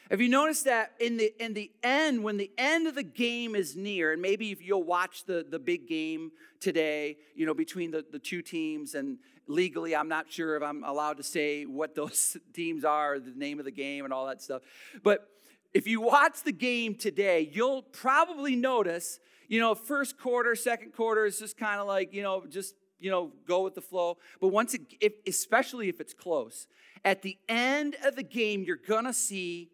Have 0.10 0.20
you 0.20 0.30
noticed 0.30 0.66
that 0.66 0.92
in 1.00 1.18
the 1.18 1.34
in 1.40 1.54
the 1.54 1.72
end, 1.82 2.24
when 2.24 2.38
the 2.38 2.52
end 2.58 2.88
of 2.88 2.96
the 2.96 3.04
game 3.04 3.56
is 3.56 3.76
near, 3.76 4.12
and 4.12 4.22
maybe 4.22 4.52
if 4.52 4.62
you'll 4.62 4.84
watch 4.84 5.24
the, 5.26 5.46
the 5.48 5.60
big 5.60 5.88
game 5.88 6.32
today, 6.60 7.18
you 7.36 7.46
know, 7.46 7.54
between 7.54 7.92
the, 7.92 8.06
the 8.12 8.20
two 8.20 8.42
teams, 8.42 8.96
and 8.96 9.18
legally 9.48 9.96
I'm 9.96 10.10
not 10.10 10.32
sure 10.32 10.56
if 10.58 10.64
I'm 10.64 10.84
allowed 10.84 11.18
to 11.18 11.24
say 11.24 11.64
what 11.64 11.96
those 11.96 12.36
teams 12.54 12.84
are, 12.84 13.18
the 13.18 13.32
name 13.32 13.60
of 13.60 13.66
the 13.66 13.72
game 13.72 14.04
and 14.04 14.14
all 14.14 14.28
that 14.28 14.42
stuff. 14.42 14.62
But 15.04 15.30
if 15.74 15.88
you 15.88 16.02
watch 16.02 16.44
the 16.44 16.52
game 16.52 16.96
today, 16.96 17.50
you'll 17.52 17.82
probably 17.82 18.56
notice, 18.56 19.20
you 19.48 19.60
know, 19.60 19.74
first 19.74 20.20
quarter, 20.20 20.54
second 20.56 20.94
quarter 20.94 21.26
is 21.26 21.40
just 21.40 21.58
kind 21.58 21.80
of 21.80 21.88
like, 21.88 22.14
you 22.14 22.22
know, 22.22 22.44
just 22.48 22.76
you 23.04 23.12
know, 23.12 23.34
go 23.46 23.64
with 23.64 23.76
the 23.76 23.82
flow. 23.82 24.18
But 24.40 24.48
once 24.48 24.74
it, 24.74 24.82
if, 25.02 25.14
especially 25.28 25.90
if 25.90 26.00
it's 26.00 26.14
close, 26.14 26.68
at 27.04 27.22
the 27.22 27.38
end 27.50 27.98
of 28.04 28.16
the 28.16 28.24
game, 28.24 28.64
you're 28.64 28.78
gonna 28.78 29.14
see 29.14 29.72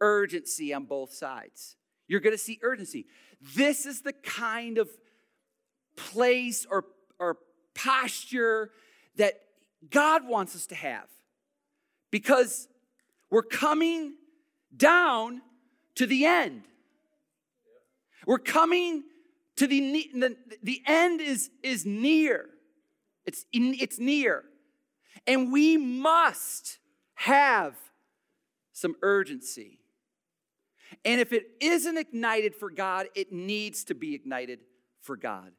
urgency 0.00 0.74
on 0.74 0.84
both 0.84 1.14
sides. 1.14 1.76
You're 2.08 2.20
gonna 2.20 2.36
see 2.36 2.58
urgency. 2.60 3.06
This 3.54 3.86
is 3.86 4.02
the 4.02 4.12
kind 4.12 4.78
of 4.78 4.90
place 5.96 6.66
or, 6.68 6.86
or 7.20 7.38
posture 7.74 8.70
that 9.16 9.34
God 9.88 10.26
wants 10.26 10.56
us 10.56 10.66
to 10.66 10.74
have 10.74 11.08
because 12.10 12.66
we're 13.30 13.42
coming 13.42 14.14
down 14.76 15.40
to 15.94 16.06
the 16.06 16.24
end. 16.24 16.62
We're 18.26 18.38
coming 18.38 19.04
to 19.56 19.66
the, 19.68 20.10
the, 20.14 20.36
the 20.62 20.82
end 20.86 21.20
is, 21.20 21.50
is 21.62 21.86
near. 21.86 22.48
It's, 23.26 23.44
in, 23.52 23.74
it's 23.78 23.98
near. 23.98 24.44
And 25.26 25.52
we 25.52 25.76
must 25.76 26.78
have 27.14 27.76
some 28.72 28.96
urgency. 29.02 29.78
And 31.04 31.20
if 31.20 31.32
it 31.32 31.44
isn't 31.60 31.96
ignited 31.96 32.54
for 32.54 32.70
God, 32.70 33.06
it 33.14 33.32
needs 33.32 33.84
to 33.84 33.94
be 33.94 34.14
ignited 34.14 34.60
for 35.00 35.16
God. 35.16 35.52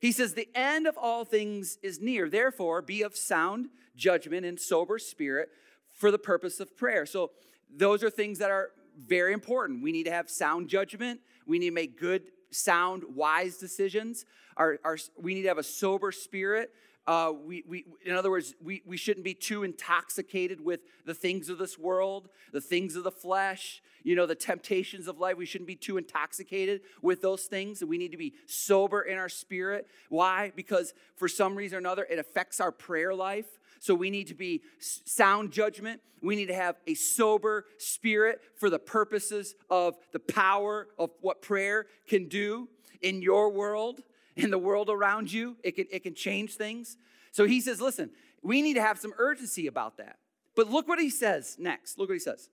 He 0.00 0.12
says, 0.12 0.34
The 0.34 0.48
end 0.54 0.86
of 0.86 0.96
all 0.96 1.24
things 1.24 1.78
is 1.82 2.00
near. 2.00 2.28
Therefore, 2.28 2.82
be 2.82 3.02
of 3.02 3.16
sound 3.16 3.68
judgment 3.96 4.46
and 4.46 4.58
sober 4.58 4.98
spirit 4.98 5.48
for 5.92 6.10
the 6.10 6.18
purpose 6.18 6.60
of 6.60 6.76
prayer. 6.76 7.06
So, 7.06 7.32
those 7.74 8.02
are 8.02 8.10
things 8.10 8.38
that 8.38 8.50
are 8.50 8.70
very 8.96 9.32
important. 9.32 9.82
We 9.82 9.92
need 9.92 10.04
to 10.04 10.12
have 10.12 10.30
sound 10.30 10.68
judgment. 10.68 11.20
We 11.46 11.58
need 11.58 11.68
to 11.70 11.74
make 11.74 11.98
good, 11.98 12.22
sound, 12.50 13.04
wise 13.14 13.58
decisions. 13.58 14.24
Our, 14.56 14.78
our, 14.84 14.96
we 15.20 15.34
need 15.34 15.42
to 15.42 15.48
have 15.48 15.58
a 15.58 15.62
sober 15.62 16.12
spirit. 16.12 16.70
Uh, 17.08 17.32
we, 17.32 17.64
we, 17.66 17.86
in 18.04 18.14
other 18.14 18.30
words, 18.30 18.54
we, 18.62 18.82
we 18.84 18.98
shouldn't 18.98 19.24
be 19.24 19.32
too 19.32 19.62
intoxicated 19.62 20.62
with 20.62 20.80
the 21.06 21.14
things 21.14 21.48
of 21.48 21.56
this 21.56 21.78
world, 21.78 22.28
the 22.52 22.60
things 22.60 22.96
of 22.96 23.02
the 23.02 23.10
flesh, 23.10 23.82
you 24.02 24.14
know, 24.14 24.26
the 24.26 24.34
temptations 24.34 25.08
of 25.08 25.18
life. 25.18 25.38
We 25.38 25.46
shouldn't 25.46 25.68
be 25.68 25.74
too 25.74 25.96
intoxicated 25.96 26.82
with 27.00 27.22
those 27.22 27.44
things. 27.44 27.82
We 27.82 27.96
need 27.96 28.10
to 28.10 28.18
be 28.18 28.34
sober 28.44 29.00
in 29.00 29.16
our 29.16 29.30
spirit. 29.30 29.86
Why? 30.10 30.52
Because 30.54 30.92
for 31.16 31.28
some 31.28 31.54
reason 31.54 31.76
or 31.76 31.78
another, 31.78 32.06
it 32.10 32.18
affects 32.18 32.60
our 32.60 32.70
prayer 32.70 33.14
life. 33.14 33.58
So 33.80 33.94
we 33.94 34.10
need 34.10 34.26
to 34.26 34.34
be 34.34 34.60
sound 34.78 35.50
judgment. 35.50 36.02
We 36.20 36.36
need 36.36 36.48
to 36.48 36.54
have 36.54 36.76
a 36.86 36.92
sober 36.92 37.64
spirit 37.78 38.42
for 38.56 38.68
the 38.68 38.78
purposes 38.78 39.54
of 39.70 39.96
the 40.12 40.20
power 40.20 40.88
of 40.98 41.08
what 41.22 41.40
prayer 41.40 41.86
can 42.06 42.28
do 42.28 42.68
in 43.00 43.22
your 43.22 43.48
world 43.48 44.02
in 44.38 44.50
the 44.50 44.58
world 44.58 44.88
around 44.88 45.30
you. 45.32 45.56
It 45.62 45.72
can, 45.72 45.86
it 45.90 46.02
can 46.02 46.14
change 46.14 46.54
things. 46.54 46.96
So 47.32 47.44
he 47.44 47.60
says, 47.60 47.80
listen, 47.80 48.10
we 48.42 48.62
need 48.62 48.74
to 48.74 48.82
have 48.82 48.98
some 48.98 49.12
urgency 49.18 49.66
about 49.66 49.98
that. 49.98 50.18
But 50.54 50.70
look 50.70 50.88
what 50.88 50.98
he 50.98 51.10
says 51.10 51.56
next. 51.58 51.98
Look 51.98 52.08
what 52.08 52.14
he 52.14 52.20
says. 52.20 52.48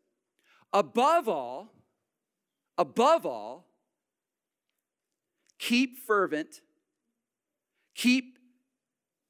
Above 0.73 1.29
all, 1.29 1.71
above 2.77 3.25
all, 3.25 3.67
keep 5.57 5.99
fervent, 6.05 6.61
keep 7.93 8.37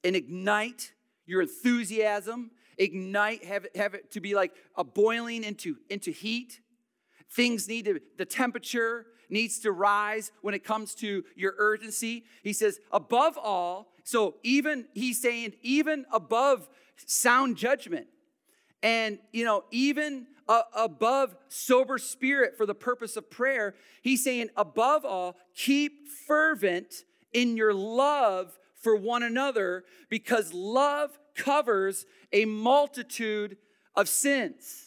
and 0.03 0.15
ignite 0.15 0.93
your 1.25 1.41
enthusiasm, 1.41 2.51
ignite, 2.77 3.43
have 3.43 3.65
it, 3.65 3.75
have 3.75 3.93
it 3.93 4.11
to 4.11 4.19
be 4.19 4.33
like 4.33 4.53
a 4.75 4.83
boiling 4.83 5.43
into, 5.43 5.77
into 5.89 6.11
heat. 6.11 6.59
Things 7.31 7.67
need 7.67 7.85
to, 7.85 7.99
the 8.17 8.25
temperature 8.25 9.05
needs 9.29 9.59
to 9.59 9.71
rise 9.71 10.31
when 10.41 10.53
it 10.53 10.63
comes 10.63 10.95
to 10.95 11.23
your 11.35 11.55
urgency. 11.57 12.25
He 12.43 12.53
says, 12.53 12.79
above 12.91 13.37
all, 13.37 13.91
so 14.03 14.35
even, 14.43 14.85
he's 14.93 15.21
saying, 15.21 15.53
even 15.61 16.05
above 16.11 16.69
sound 17.05 17.57
judgment 17.57 18.07
and, 18.83 19.19
you 19.31 19.45
know, 19.45 19.63
even 19.71 20.27
uh, 20.47 20.61
above 20.75 21.35
sober 21.47 21.97
spirit 21.97 22.55
for 22.55 22.65
the 22.65 22.75
purpose 22.75 23.17
of 23.17 23.31
prayer, 23.31 23.73
he's 24.01 24.23
saying, 24.23 24.49
above 24.55 25.05
all, 25.05 25.35
keep 25.55 26.07
fervent 26.27 27.03
in 27.33 27.57
your 27.57 27.73
love 27.73 28.57
for 28.75 28.95
one 28.95 29.23
another 29.23 29.83
because 30.09 30.53
love 30.53 31.17
covers 31.35 32.05
a 32.31 32.45
multitude 32.45 33.57
of 33.95 34.07
sins. 34.07 34.84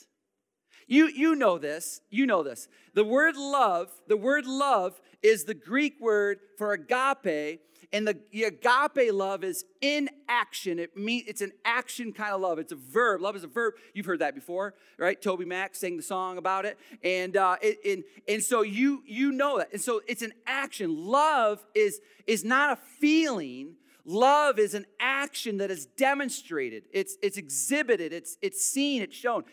You, 0.88 1.07
you 1.07 1.37
know 1.37 1.59
this. 1.59 2.00
You 2.11 2.26
know 2.26 2.42
this. 2.42 2.66
The 2.95 3.04
word 3.04 3.37
love, 3.37 3.90
the 4.09 4.16
word 4.16 4.47
love 4.47 5.00
is 5.23 5.45
the 5.45 5.54
Greek 5.54 6.00
word 6.00 6.40
for 6.57 6.73
agape, 6.73 7.61
and 7.92 8.07
the, 8.07 8.18
the 8.33 8.45
agape 8.45 9.12
love 9.12 9.45
is 9.45 9.64
in 9.80 10.09
action. 10.28 10.78
It 10.78 10.97
means 10.97 11.25
it's 11.26 11.42
an 11.42 11.52
action 11.64 12.12
kind 12.12 12.33
of 12.33 12.40
love. 12.40 12.59
It's 12.59 12.73
a 12.73 12.76
verb. 12.76 13.21
Love 13.21 13.37
is 13.37 13.45
a 13.45 13.49
verb. 13.49 13.75
You've 13.95 14.07
heard 14.07 14.18
that 14.21 14.35
before, 14.35 14.75
right? 14.99 15.21
Toby 15.21 15.45
Mac 15.45 15.75
sang 15.75 15.97
the 15.97 16.02
song 16.02 16.38
about 16.38 16.64
it, 16.64 16.78
and 17.04 17.37
uh, 17.37 17.57
it, 17.62 17.78
and 17.85 18.04
and 18.26 18.42
so 18.42 18.62
you 18.62 19.02
you 19.07 19.30
know 19.30 19.59
that, 19.59 19.73
and 19.73 19.80
so 19.80 20.00
it's 20.09 20.23
an 20.23 20.33
action. 20.47 21.07
Love 21.07 21.64
is 21.75 22.00
is 22.26 22.45
not 22.45 22.73
a 22.73 22.76
feeling. 22.99 23.75
Love 24.04 24.59
is 24.59 24.73
an 24.73 24.87
action 25.00 25.59
that 25.59 25.71
is 25.71 25.85
demonstrated. 25.85 26.85
It's 26.92 27.16
it's 27.23 27.37
exhibited. 27.37 28.12
It's 28.12 28.38
it's 28.40 28.64
seen. 28.64 29.02
It's 29.02 29.16
shown. 29.16 29.45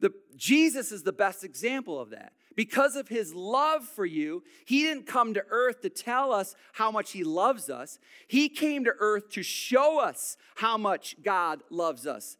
The, 0.00 0.12
Jesus 0.36 0.92
is 0.92 1.02
the 1.02 1.12
best 1.12 1.44
example 1.44 2.00
of 2.00 2.10
that. 2.10 2.32
Because 2.56 2.96
of 2.96 3.08
his 3.08 3.32
love 3.32 3.84
for 3.84 4.04
you, 4.04 4.42
he 4.64 4.82
didn't 4.82 5.06
come 5.06 5.34
to 5.34 5.44
earth 5.50 5.82
to 5.82 5.88
tell 5.88 6.32
us 6.32 6.56
how 6.72 6.90
much 6.90 7.12
he 7.12 7.22
loves 7.22 7.70
us. 7.70 7.98
He 8.26 8.48
came 8.48 8.84
to 8.84 8.92
earth 8.98 9.30
to 9.30 9.42
show 9.42 10.00
us 10.00 10.36
how 10.56 10.76
much 10.76 11.16
God 11.22 11.62
loves 11.70 12.06
us. 12.06 12.36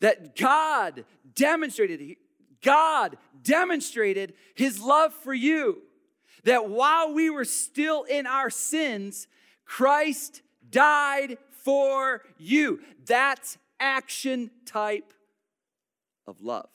That 0.00 0.36
God 0.36 1.04
demonstrated, 1.34 2.16
God 2.62 3.16
demonstrated 3.42 4.34
his 4.54 4.80
love 4.80 5.14
for 5.14 5.34
you. 5.34 5.82
That 6.44 6.68
while 6.68 7.12
we 7.12 7.30
were 7.30 7.44
still 7.44 8.04
in 8.04 8.26
our 8.26 8.50
sins, 8.50 9.28
Christ 9.64 10.42
died 10.70 11.38
for 11.50 12.22
you. 12.38 12.80
That's 13.06 13.58
action 13.78 14.50
type 14.66 15.12
of 16.26 16.40
love. 16.40 16.68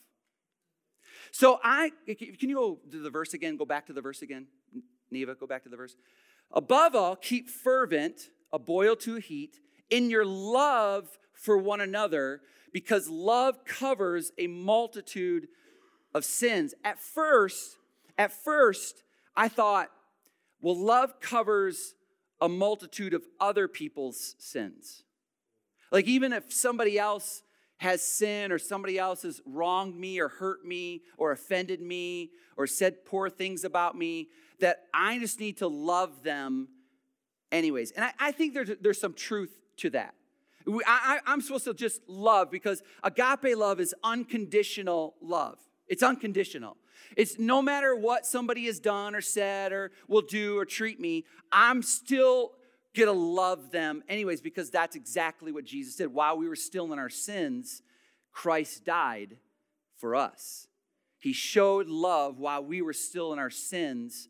So 1.31 1.59
I 1.63 1.91
can 2.07 2.49
you 2.49 2.55
go 2.55 2.79
to 2.91 2.99
the 2.99 3.09
verse 3.09 3.33
again? 3.33 3.57
Go 3.57 3.65
back 3.65 3.87
to 3.87 3.93
the 3.93 4.01
verse 4.01 4.21
again. 4.21 4.47
Neva, 5.11 5.35
go 5.35 5.47
back 5.47 5.63
to 5.63 5.69
the 5.69 5.77
verse. 5.77 5.95
Above 6.51 6.95
all, 6.95 7.15
keep 7.15 7.49
fervent, 7.49 8.29
a 8.51 8.59
boil 8.59 8.95
to 8.97 9.17
a 9.17 9.19
heat, 9.19 9.59
in 9.89 10.09
your 10.09 10.25
love 10.25 11.17
for 11.33 11.57
one 11.57 11.81
another, 11.81 12.41
because 12.71 13.07
love 13.07 13.65
covers 13.65 14.31
a 14.37 14.47
multitude 14.47 15.47
of 16.13 16.25
sins. 16.25 16.73
At 16.83 16.99
first, 16.99 17.77
at 18.17 18.31
first, 18.31 19.03
I 19.35 19.47
thought, 19.47 19.89
well, 20.61 20.77
love 20.77 21.19
covers 21.19 21.95
a 22.41 22.49
multitude 22.49 23.13
of 23.13 23.23
other 23.39 23.67
people's 23.67 24.35
sins. 24.39 25.03
Like, 25.91 26.05
even 26.05 26.33
if 26.33 26.51
somebody 26.51 26.97
else 26.97 27.43
has 27.77 28.01
sin 28.01 28.51
or 28.51 28.57
somebody 28.57 28.97
else 28.97 29.23
has 29.23 29.41
wronged 29.45 29.97
me 29.97 30.19
or 30.19 30.29
hurt 30.29 30.65
me 30.65 31.01
or 31.17 31.31
offended 31.31 31.81
me 31.81 32.31
or 32.57 32.67
said 32.67 33.05
poor 33.05 33.29
things 33.29 33.63
about 33.63 33.97
me, 33.97 34.29
that 34.59 34.83
I 34.93 35.19
just 35.19 35.39
need 35.39 35.57
to 35.57 35.67
love 35.67 36.23
them 36.23 36.69
anyways. 37.51 37.91
And 37.91 38.05
I, 38.05 38.13
I 38.19 38.31
think 38.31 38.53
there's, 38.53 38.71
there's 38.81 38.99
some 38.99 39.13
truth 39.13 39.53
to 39.77 39.89
that. 39.91 40.15
I, 40.87 41.19
am 41.27 41.41
supposed 41.41 41.65
to 41.65 41.73
just 41.73 42.01
love 42.07 42.49
because 42.49 42.81
agape 43.03 43.55
love 43.55 43.79
is 43.79 43.93
unconditional 44.03 45.15
love. 45.21 45.59
It's 45.87 46.01
unconditional. 46.01 46.77
It's 47.15 47.37
no 47.37 47.61
matter 47.61 47.95
what 47.95 48.25
somebody 48.25 48.65
has 48.65 48.79
done 48.79 49.15
or 49.15 49.21
said 49.21 49.71
or 49.71 49.91
will 50.07 50.21
do 50.21 50.57
or 50.57 50.65
treat 50.65 50.99
me, 50.99 51.25
I'm 51.51 51.83
still 51.83 52.53
gonna 52.95 53.11
love 53.11 53.71
them 53.71 54.03
anyways 54.07 54.41
because 54.41 54.69
that's 54.69 54.95
exactly 54.95 55.51
what 55.51 55.65
Jesus 55.65 55.95
did. 55.95 56.13
While 56.13 56.37
we 56.37 56.47
were 56.47 56.55
still 56.55 56.91
in 56.93 56.99
our 56.99 57.09
sins, 57.09 57.81
Christ 58.31 58.85
died 58.85 59.37
for 59.97 60.15
us. 60.15 60.67
He 61.19 61.33
showed 61.33 61.87
love 61.87 62.39
while 62.39 62.63
we 62.63 62.81
were 62.81 62.93
still 62.93 63.33
in 63.33 63.39
our 63.39 63.49
sins, 63.49 64.29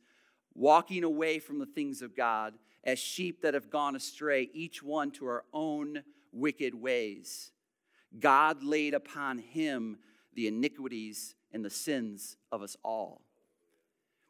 walking 0.53 1.03
away 1.03 1.39
from 1.39 1.60
the 1.60 1.65
things 1.65 2.01
of 2.01 2.15
God 2.15 2.53
as 2.84 3.00
sheep 3.00 3.41
that 3.41 3.53
have 3.53 3.69
gone 3.69 3.95
astray, 3.95 4.50
each 4.53 4.81
one 4.84 5.12
to 5.12 5.25
our 5.25 5.43
own 5.51 6.03
wicked 6.31 6.75
ways. 6.75 7.51
God 8.19 8.63
laid 8.63 8.93
upon 8.93 9.39
him 9.39 9.98
the 10.34 10.48
iniquities 10.48 11.36
and 11.51 11.65
the 11.65 11.69
sins 11.69 12.38
of 12.51 12.62
us 12.62 12.77
all. 12.84 13.22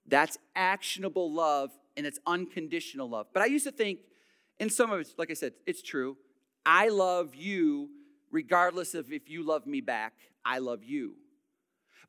That's 0.07 0.37
actionable 0.55 1.31
love 1.31 1.71
and 1.97 2.05
it's 2.05 2.19
unconditional 2.25 3.09
love. 3.09 3.27
But 3.33 3.43
I 3.43 3.47
used 3.47 3.65
to 3.65 3.71
think, 3.71 3.99
in 4.59 4.69
some 4.69 4.91
of 4.91 4.99
it, 4.99 5.07
like 5.17 5.31
I 5.31 5.33
said, 5.33 5.53
it's 5.65 5.81
true. 5.81 6.17
I 6.65 6.89
love 6.89 7.35
you 7.35 7.89
regardless 8.31 8.93
of 8.93 9.11
if 9.11 9.29
you 9.29 9.43
love 9.43 9.65
me 9.65 9.81
back, 9.81 10.13
I 10.43 10.59
love 10.59 10.83
you. 10.83 11.15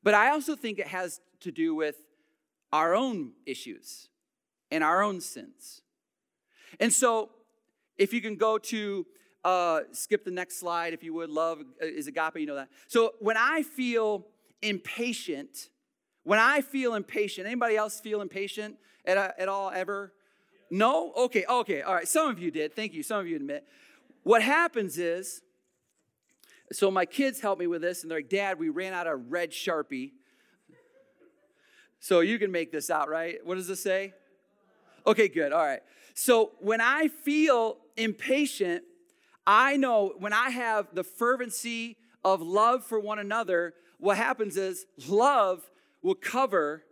But 0.02 0.14
I 0.14 0.30
also 0.30 0.56
think 0.56 0.78
it 0.78 0.88
has 0.88 1.20
to 1.40 1.52
do 1.52 1.74
with 1.74 1.96
our 2.72 2.94
own 2.94 3.32
issues 3.46 4.08
and 4.70 4.82
our 4.82 5.02
own 5.02 5.20
sins. 5.20 5.82
And 6.80 6.92
so, 6.92 7.30
if 7.96 8.12
you 8.12 8.20
can 8.20 8.36
go 8.36 8.58
to 8.58 9.06
uh, 9.44 9.80
skip 9.92 10.24
the 10.24 10.30
next 10.30 10.58
slide, 10.58 10.92
if 10.92 11.02
you 11.02 11.14
would, 11.14 11.30
love 11.30 11.60
uh, 11.60 11.86
is 11.86 12.08
agape, 12.08 12.36
you 12.36 12.46
know 12.46 12.56
that. 12.56 12.68
So, 12.88 13.14
when 13.20 13.36
I 13.36 13.62
feel 13.62 14.26
impatient, 14.62 15.70
when 16.24 16.38
I 16.38 16.60
feel 16.60 16.94
impatient, 16.94 17.46
anybody 17.46 17.76
else 17.76 18.00
feel 18.00 18.20
impatient 18.20 18.76
at, 19.04 19.16
uh, 19.16 19.30
at 19.38 19.48
all 19.48 19.70
ever? 19.70 20.12
No? 20.70 21.12
Okay, 21.16 21.44
okay, 21.48 21.82
all 21.82 21.94
right. 21.94 22.08
Some 22.08 22.28
of 22.28 22.38
you 22.38 22.50
did. 22.50 22.74
Thank 22.74 22.92
you. 22.92 23.02
Some 23.02 23.20
of 23.20 23.26
you 23.26 23.36
admit. 23.36 23.64
What 24.22 24.42
happens 24.42 24.98
is, 24.98 25.42
so 26.72 26.90
my 26.90 27.06
kids 27.06 27.40
help 27.40 27.58
me 27.58 27.66
with 27.66 27.82
this, 27.82 28.02
and 28.02 28.10
they're 28.10 28.18
like, 28.18 28.28
Dad, 28.28 28.58
we 28.58 28.68
ran 28.68 28.92
out 28.92 29.06
of 29.06 29.30
red 29.30 29.52
Sharpie. 29.52 30.12
So 32.00 32.20
you 32.20 32.38
can 32.38 32.50
make 32.50 32.72
this 32.72 32.90
out, 32.90 33.08
right? 33.08 33.38
What 33.44 33.54
does 33.54 33.68
this 33.68 33.82
say? 33.82 34.14
Okay, 35.06 35.28
good. 35.28 35.52
All 35.52 35.64
right. 35.64 35.80
So 36.14 36.52
when 36.60 36.80
I 36.80 37.08
feel 37.08 37.78
impatient, 37.96 38.82
I 39.46 39.76
know 39.76 40.14
when 40.18 40.32
I 40.32 40.50
have 40.50 40.88
the 40.92 41.04
fervency 41.04 41.96
of 42.24 42.42
love 42.42 42.84
for 42.84 42.98
one 42.98 43.20
another, 43.20 43.74
what 43.98 44.16
happens 44.16 44.56
is 44.56 44.86
love 45.08 45.70
will 46.02 46.16
cover 46.16 46.82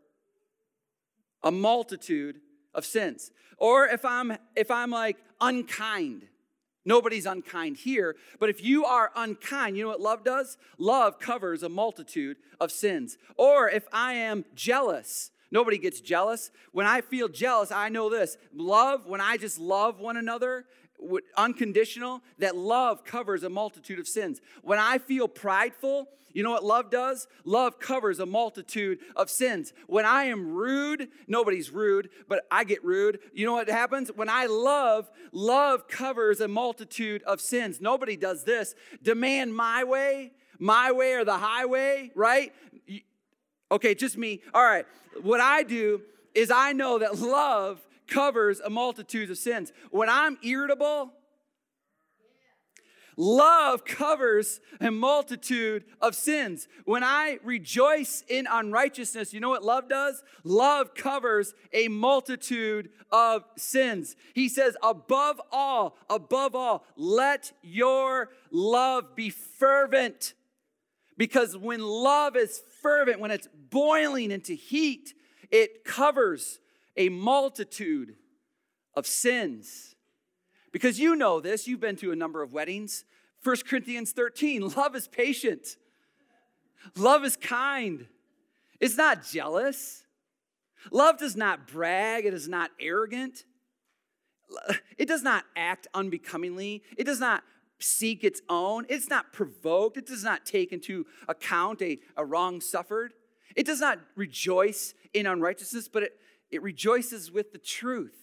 a 1.42 1.50
multitude 1.50 2.40
of 2.74 2.84
sins. 2.84 3.30
Or 3.56 3.86
if 3.86 4.04
I'm 4.04 4.36
if 4.56 4.70
I'm 4.70 4.90
like 4.90 5.16
unkind, 5.40 6.26
nobody's 6.84 7.26
unkind 7.26 7.76
here, 7.78 8.16
but 8.38 8.50
if 8.50 8.62
you 8.62 8.84
are 8.84 9.10
unkind, 9.14 9.76
you 9.76 9.84
know 9.84 9.90
what 9.90 10.00
love 10.00 10.24
does? 10.24 10.56
Love 10.78 11.18
covers 11.18 11.62
a 11.62 11.68
multitude 11.68 12.36
of 12.60 12.72
sins. 12.72 13.16
Or 13.36 13.68
if 13.68 13.86
I 13.92 14.14
am 14.14 14.44
jealous, 14.54 15.30
Nobody 15.54 15.78
gets 15.78 16.00
jealous. 16.00 16.50
When 16.72 16.84
I 16.84 17.00
feel 17.00 17.28
jealous, 17.28 17.70
I 17.70 17.88
know 17.88 18.10
this 18.10 18.36
love, 18.52 19.06
when 19.06 19.20
I 19.20 19.36
just 19.36 19.60
love 19.60 20.00
one 20.00 20.16
another, 20.16 20.64
unconditional, 21.36 22.22
that 22.38 22.56
love 22.56 23.04
covers 23.04 23.42
a 23.42 23.48
multitude 23.48 23.98
of 23.98 24.08
sins. 24.08 24.40
When 24.62 24.78
I 24.78 24.98
feel 24.98 25.28
prideful, 25.28 26.08
you 26.34 26.42
know 26.42 26.50
what 26.50 26.64
love 26.64 26.90
does? 26.90 27.28
Love 27.44 27.78
covers 27.78 28.18
a 28.18 28.26
multitude 28.26 28.98
of 29.14 29.30
sins. 29.30 29.72
When 29.86 30.04
I 30.04 30.24
am 30.24 30.52
rude, 30.52 31.08
nobody's 31.28 31.70
rude, 31.70 32.10
but 32.28 32.44
I 32.50 32.64
get 32.64 32.84
rude. 32.84 33.20
You 33.32 33.46
know 33.46 33.52
what 33.52 33.70
happens? 33.70 34.10
When 34.14 34.28
I 34.28 34.46
love, 34.46 35.08
love 35.30 35.86
covers 35.86 36.40
a 36.40 36.48
multitude 36.48 37.22
of 37.22 37.40
sins. 37.40 37.80
Nobody 37.80 38.16
does 38.16 38.42
this. 38.42 38.74
Demand 39.00 39.54
my 39.54 39.84
way, 39.84 40.32
my 40.58 40.90
way 40.90 41.12
or 41.14 41.24
the 41.24 41.38
highway, 41.38 42.10
right? 42.16 42.52
Okay, 43.70 43.94
just 43.94 44.18
me. 44.18 44.40
All 44.52 44.64
right. 44.64 44.86
What 45.22 45.40
I 45.40 45.62
do 45.62 46.02
is 46.34 46.50
I 46.50 46.72
know 46.72 46.98
that 46.98 47.18
love 47.20 47.80
covers 48.06 48.60
a 48.60 48.70
multitude 48.70 49.30
of 49.30 49.38
sins. 49.38 49.72
When 49.90 50.08
I'm 50.08 50.38
irritable, 50.42 51.12
Love 53.16 53.84
covers 53.84 54.60
a 54.80 54.90
multitude 54.90 55.84
of 56.00 56.14
sins. 56.14 56.66
When 56.84 57.04
I 57.04 57.38
rejoice 57.44 58.24
in 58.28 58.46
unrighteousness, 58.50 59.32
you 59.32 59.40
know 59.40 59.48
what 59.48 59.62
love 59.62 59.88
does? 59.88 60.22
Love 60.42 60.94
covers 60.94 61.54
a 61.72 61.88
multitude 61.88 62.90
of 63.12 63.44
sins. 63.56 64.16
He 64.34 64.48
says, 64.48 64.76
above 64.82 65.40
all, 65.52 65.96
above 66.10 66.54
all, 66.54 66.84
let 66.96 67.52
your 67.62 68.30
love 68.50 69.14
be 69.14 69.30
fervent. 69.30 70.34
Because 71.16 71.56
when 71.56 71.80
love 71.80 72.36
is 72.36 72.62
fervent, 72.82 73.20
when 73.20 73.30
it's 73.30 73.48
boiling 73.70 74.32
into 74.32 74.54
heat, 74.54 75.14
it 75.50 75.84
covers 75.84 76.58
a 76.96 77.08
multitude 77.08 78.16
of 78.94 79.06
sins. 79.06 79.94
Because 80.72 80.98
you 80.98 81.16
know 81.16 81.40
this, 81.40 81.66
you've 81.66 81.80
been 81.80 81.96
to 81.96 82.12
a 82.12 82.16
number 82.16 82.42
of 82.42 82.52
weddings. 82.52 83.04
1 83.42 83.56
Corinthians 83.68 84.12
13 84.12 84.68
love 84.76 84.96
is 84.96 85.06
patient, 85.06 85.76
love 86.96 87.24
is 87.24 87.36
kind, 87.36 88.06
it's 88.80 88.96
not 88.96 89.24
jealous. 89.24 90.02
Love 90.90 91.18
does 91.18 91.34
not 91.34 91.66
brag, 91.66 92.26
it 92.26 92.34
is 92.34 92.48
not 92.48 92.70
arrogant. 92.78 93.44
It 94.98 95.08
does 95.08 95.22
not 95.22 95.44
act 95.56 95.86
unbecomingly. 95.94 96.82
It 96.96 97.04
does 97.04 97.20
not 97.20 97.42
seek 97.78 98.24
its 98.24 98.40
own. 98.48 98.86
It's 98.88 99.08
not 99.08 99.32
provoked. 99.32 99.96
It 99.96 100.06
does 100.06 100.22
not 100.22 100.46
take 100.46 100.72
into 100.72 101.06
account 101.28 101.82
a, 101.82 101.98
a 102.16 102.24
wrong 102.24 102.60
suffered. 102.60 103.14
It 103.56 103.66
does 103.66 103.80
not 103.80 103.98
rejoice 104.16 104.94
in 105.12 105.26
unrighteousness, 105.26 105.88
but 105.88 106.04
it, 106.04 106.12
it 106.54 106.62
rejoices 106.62 107.32
with 107.32 107.52
the 107.52 107.58
truth. 107.58 108.14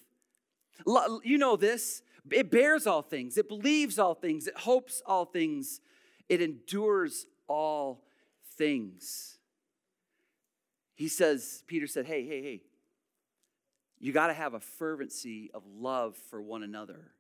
You 0.88 1.38
know 1.38 1.58
this. 1.58 2.02
It 2.32 2.50
bears 2.50 2.88
all 2.88 3.02
things, 3.02 3.38
it 3.38 3.50
believes 3.50 4.00
all 4.00 4.14
things, 4.14 4.48
it 4.48 4.56
hopes 4.56 5.02
all 5.06 5.26
things, 5.26 5.82
it 6.30 6.40
endures 6.40 7.26
all 7.48 8.04
things. 8.58 9.40
He 10.94 11.08
says, 11.08 11.64
Peter 11.66 11.88
said, 11.88 12.06
Hey, 12.06 12.26
hey, 12.26 12.42
hey, 12.42 12.62
you 14.00 14.14
got 14.14 14.28
to 14.28 14.34
have 14.34 14.54
a 14.54 14.60
fervency 14.60 15.50
of 15.54 15.64
love 15.66 16.16
for 16.30 16.40
one 16.42 16.64
another. 16.64 17.12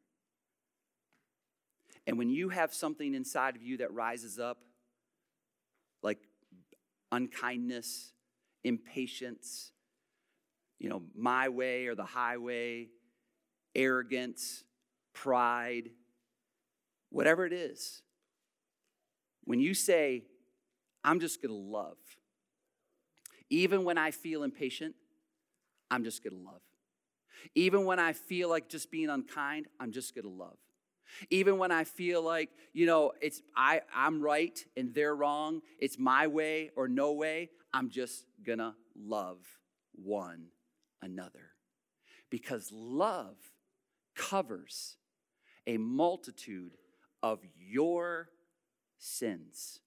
And 2.05 2.17
when 2.17 2.29
you 2.29 2.49
have 2.49 2.73
something 2.73 3.15
inside 3.15 3.55
of 3.55 3.63
you 3.63 3.77
that 3.77 3.91
rises 3.91 4.39
up, 4.39 4.59
like 6.03 6.19
unkindness, 7.11 8.13
impatience, 8.63 9.71
you 10.81 10.89
know, 10.89 11.03
my 11.15 11.47
way 11.47 11.85
or 11.85 11.93
the 11.93 12.03
highway, 12.03 12.87
arrogance, 13.75 14.63
pride, 15.13 15.91
whatever 17.11 17.45
it 17.45 17.53
is, 17.53 18.01
when 19.43 19.59
you 19.59 19.75
say, 19.75 20.23
I'm 21.03 21.19
just 21.19 21.39
going 21.39 21.51
to 21.51 21.71
love, 21.71 21.97
even 23.51 23.83
when 23.83 23.99
I 23.99 24.09
feel 24.09 24.41
impatient, 24.41 24.95
I'm 25.91 26.03
just 26.03 26.23
going 26.23 26.35
to 26.35 26.41
love. 26.43 26.61
Even 27.53 27.85
when 27.85 27.99
I 27.99 28.13
feel 28.13 28.49
like 28.49 28.67
just 28.67 28.89
being 28.89 29.09
unkind, 29.09 29.67
I'm 29.79 29.91
just 29.91 30.15
going 30.15 30.25
to 30.25 30.31
love. 30.31 30.57
Even 31.29 31.59
when 31.59 31.71
I 31.71 31.83
feel 31.83 32.23
like, 32.23 32.49
you 32.73 32.87
know, 32.87 33.11
it's 33.21 33.41
I 33.55 33.81
I'm 33.93 34.19
right 34.19 34.57
and 34.75 34.95
they're 34.95 35.15
wrong, 35.15 35.61
it's 35.77 35.99
my 35.99 36.25
way 36.25 36.71
or 36.75 36.87
no 36.87 37.13
way, 37.13 37.49
I'm 37.71 37.89
just 37.91 38.25
going 38.43 38.59
to 38.59 38.73
love 38.95 39.37
one 39.93 40.47
another. 41.01 41.51
Because 42.29 42.71
love 42.71 43.35
covers 44.15 44.97
a 45.67 45.77
multitude 45.77 46.77
of 47.21 47.39
your 47.57 48.29
sins. 48.97 49.79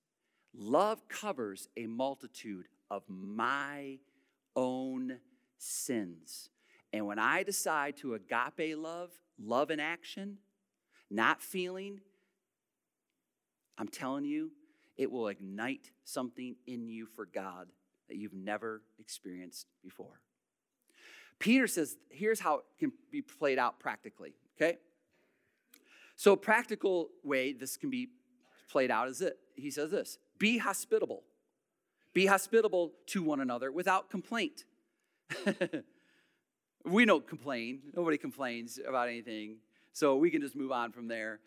Love 0.55 1.09
covers 1.09 1.69
a 1.77 1.87
multitude 1.87 2.67
of 2.91 3.03
my 3.09 3.99
own 4.55 5.19
sins. 5.59 6.51
And 6.93 7.07
when 7.07 7.19
I 7.19 7.43
decide 7.43 7.97
to 7.99 8.15
agape 8.15 8.77
love, 8.77 9.11
love 9.39 9.71
in 9.71 9.81
action, 9.81 10.39
not 11.11 11.43
feeling 11.43 12.01
I'm 13.77 13.89
telling 13.89 14.25
you, 14.25 14.53
it 14.97 15.11
will 15.11 15.29
ignite 15.29 15.91
something 16.05 16.57
in 16.67 16.89
you 16.89 17.07
for 17.07 17.27
God 17.27 17.69
that 18.09 18.17
you've 18.17 18.35
never 18.35 18.83
experienced 18.99 19.67
before. 19.83 20.21
Peter 21.39 21.67
says, 21.67 21.97
here's 22.11 22.41
how 22.41 22.57
it 22.57 22.65
can 22.79 22.93
be 23.11 23.23
played 23.23 23.59
out 23.59 23.79
practically, 23.79 24.35
okay? 24.57 24.79
So, 26.17 26.37
practical 26.37 27.09
way 27.23 27.53
this 27.53 27.77
can 27.77 27.91
be 27.91 28.09
played 28.71 28.91
out 28.91 29.09
is 29.09 29.21
it. 29.21 29.39
He 29.55 29.71
says 29.71 29.91
this 29.91 30.19
be 30.39 30.59
hospitable. 30.59 31.23
Be 32.13 32.27
hospitable 32.27 32.93
to 33.07 33.23
one 33.23 33.41
another 33.41 33.73
without 33.73 34.09
complaint. 34.09 34.65
we 36.85 37.05
don't 37.05 37.27
complain. 37.27 37.81
Nobody 37.95 38.19
complains 38.19 38.79
about 38.87 39.09
anything. 39.09 39.57
So 39.93 40.17
we 40.17 40.31
can 40.31 40.41
just 40.41 40.55
move 40.55 40.71
on 40.71 40.93
from 40.93 41.09
there. 41.09 41.41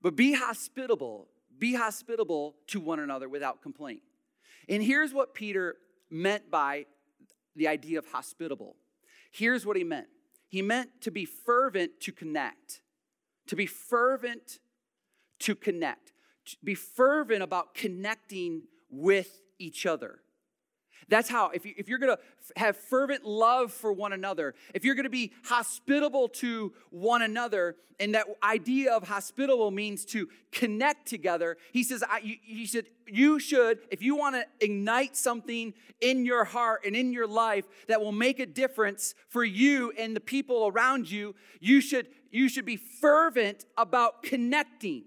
But 0.00 0.16
be 0.16 0.32
hospitable. 0.32 1.28
Be 1.58 1.74
hospitable 1.74 2.54
to 2.68 2.80
one 2.80 3.00
another 3.00 3.28
without 3.28 3.62
complaint. 3.62 4.00
And 4.68 4.82
here's 4.82 5.12
what 5.12 5.34
Peter 5.34 5.76
meant 6.10 6.50
by 6.50 6.86
the 7.56 7.68
idea 7.68 7.98
of 7.98 8.06
hospitable. 8.06 8.76
Here's 9.38 9.64
what 9.64 9.76
he 9.76 9.84
meant 9.84 10.08
he 10.48 10.62
meant 10.62 11.00
to 11.02 11.12
be 11.12 11.24
fervent 11.24 12.00
to 12.00 12.12
connect, 12.12 12.80
to 13.46 13.54
be 13.54 13.66
fervent 13.66 14.58
to 15.40 15.54
connect, 15.54 16.12
to 16.46 16.56
be 16.64 16.74
fervent 16.74 17.42
about 17.42 17.72
connecting 17.72 18.62
with 18.90 19.40
each 19.60 19.86
other. 19.86 20.22
That's 21.08 21.28
how, 21.28 21.50
if, 21.50 21.64
you, 21.64 21.74
if 21.76 21.88
you're 21.88 21.98
gonna 21.98 22.18
have 22.56 22.76
fervent 22.76 23.24
love 23.24 23.72
for 23.72 23.92
one 23.92 24.12
another, 24.12 24.54
if 24.74 24.84
you're 24.84 24.94
gonna 24.94 25.08
be 25.08 25.32
hospitable 25.44 26.28
to 26.28 26.72
one 26.90 27.22
another, 27.22 27.76
and 28.00 28.14
that 28.14 28.26
idea 28.42 28.92
of 28.92 29.08
hospitable 29.08 29.70
means 29.70 30.04
to 30.06 30.28
connect 30.52 31.08
together, 31.08 31.56
he 31.72 31.82
says, 31.82 32.04
I, 32.08 32.20
he 32.20 32.66
said, 32.66 32.86
you 33.06 33.38
should, 33.38 33.80
if 33.90 34.02
you 34.02 34.16
wanna 34.16 34.44
ignite 34.60 35.16
something 35.16 35.74
in 36.00 36.24
your 36.24 36.44
heart 36.44 36.82
and 36.86 36.94
in 36.94 37.12
your 37.12 37.26
life 37.26 37.66
that 37.88 38.00
will 38.00 38.12
make 38.12 38.38
a 38.38 38.46
difference 38.46 39.14
for 39.28 39.44
you 39.44 39.92
and 39.98 40.14
the 40.14 40.20
people 40.20 40.68
around 40.68 41.10
you, 41.10 41.34
you 41.60 41.80
should, 41.80 42.06
you 42.30 42.48
should 42.48 42.64
be 42.64 42.76
fervent 42.76 43.64
about 43.76 44.22
connecting, 44.22 45.04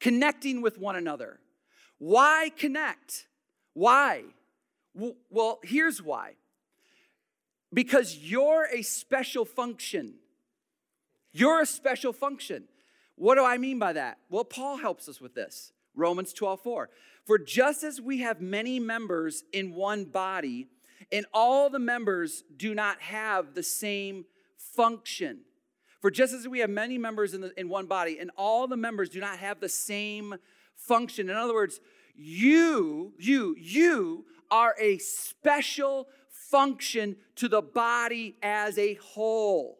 connecting 0.00 0.62
with 0.62 0.78
one 0.78 0.96
another. 0.96 1.38
Why 1.98 2.50
connect? 2.56 3.26
Why? 3.74 4.24
Well, 4.94 5.60
here's 5.62 6.02
why 6.02 6.34
because 7.72 8.16
you're 8.16 8.66
a 8.72 8.82
special 8.82 9.44
function. 9.44 10.14
You're 11.32 11.62
a 11.62 11.66
special 11.66 12.12
function. 12.12 12.64
What 13.14 13.36
do 13.36 13.44
I 13.44 13.58
mean 13.58 13.78
by 13.78 13.92
that? 13.92 14.18
Well, 14.28 14.44
Paul 14.44 14.78
helps 14.78 15.08
us 15.08 15.20
with 15.20 15.34
this. 15.34 15.72
Romans 15.94 16.32
12, 16.32 16.60
4. 16.62 16.90
For 17.26 17.38
just 17.38 17.84
as 17.84 18.00
we 18.00 18.18
have 18.18 18.40
many 18.40 18.80
members 18.80 19.44
in 19.52 19.74
one 19.74 20.04
body, 20.04 20.68
and 21.12 21.26
all 21.32 21.70
the 21.70 21.78
members 21.78 22.44
do 22.56 22.74
not 22.74 23.00
have 23.00 23.54
the 23.54 23.62
same 23.62 24.24
function. 24.56 25.40
For 26.00 26.10
just 26.10 26.32
as 26.32 26.48
we 26.48 26.60
have 26.60 26.70
many 26.70 26.98
members 26.98 27.34
in, 27.34 27.42
the, 27.42 27.52
in 27.60 27.68
one 27.68 27.86
body, 27.86 28.18
and 28.18 28.30
all 28.36 28.66
the 28.66 28.76
members 28.76 29.10
do 29.10 29.20
not 29.20 29.38
have 29.38 29.60
the 29.60 29.68
same 29.68 30.36
function. 30.74 31.28
In 31.28 31.36
other 31.36 31.54
words, 31.54 31.80
you, 32.16 33.12
you, 33.18 33.56
you 33.58 34.24
are 34.50 34.74
a 34.78 34.98
special 34.98 36.08
function 36.30 37.16
to 37.36 37.48
the 37.48 37.62
body 37.62 38.36
as 38.42 38.78
a 38.78 38.94
whole. 38.94 39.78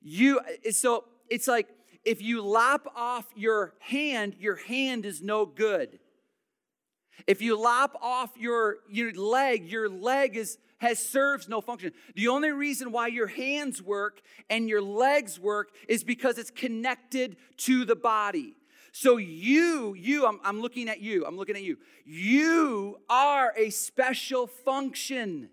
You 0.00 0.40
so 0.70 1.04
it's 1.30 1.48
like 1.48 1.68
if 2.04 2.20
you 2.20 2.42
lop 2.42 2.92
off 2.94 3.26
your 3.34 3.74
hand, 3.78 4.36
your 4.38 4.56
hand 4.56 5.06
is 5.06 5.22
no 5.22 5.46
good. 5.46 5.98
If 7.26 7.40
you 7.40 7.58
lop 7.58 7.96
off 8.02 8.30
your, 8.36 8.78
your 8.90 9.12
leg, 9.12 9.66
your 9.70 9.88
leg 9.88 10.36
is 10.36 10.58
has 10.78 10.98
serves 10.98 11.48
no 11.48 11.60
function. 11.60 11.92
The 12.14 12.28
only 12.28 12.50
reason 12.50 12.92
why 12.92 13.06
your 13.06 13.28
hands 13.28 13.80
work 13.80 14.20
and 14.50 14.68
your 14.68 14.82
legs 14.82 15.40
work 15.40 15.70
is 15.88 16.04
because 16.04 16.36
it's 16.36 16.50
connected 16.50 17.36
to 17.58 17.86
the 17.86 17.96
body. 17.96 18.54
So, 18.96 19.16
you, 19.16 19.94
you, 19.94 20.24
I'm, 20.24 20.38
I'm 20.44 20.60
looking 20.60 20.88
at 20.88 21.00
you, 21.00 21.26
I'm 21.26 21.36
looking 21.36 21.56
at 21.56 21.62
you. 21.62 21.78
You 22.04 23.00
are 23.10 23.52
a 23.56 23.70
special 23.70 24.46
function. 24.46 25.50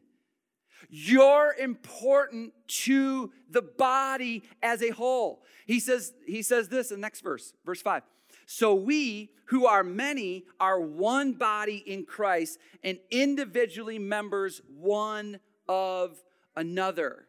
You're 0.91 1.55
important 1.59 2.53
to 2.67 3.31
the 3.49 3.63
body 3.63 4.43
as 4.61 4.83
a 4.83 4.91
whole. 4.91 5.41
He 5.65 5.79
says, 5.79 6.13
he 6.27 6.43
says 6.43 6.69
this 6.69 6.91
in 6.91 6.97
the 6.97 7.01
next 7.01 7.21
verse, 7.21 7.53
verse 7.65 7.81
5. 7.81 8.03
So 8.45 8.75
we, 8.75 9.31
who 9.45 9.65
are 9.65 9.83
many, 9.83 10.45
are 10.59 10.79
one 10.79 11.33
body 11.33 11.77
in 11.77 12.05
Christ 12.05 12.59
and 12.83 12.99
individually 13.09 13.97
members 13.97 14.61
one 14.67 15.39
of 15.67 16.23
another. 16.55 17.25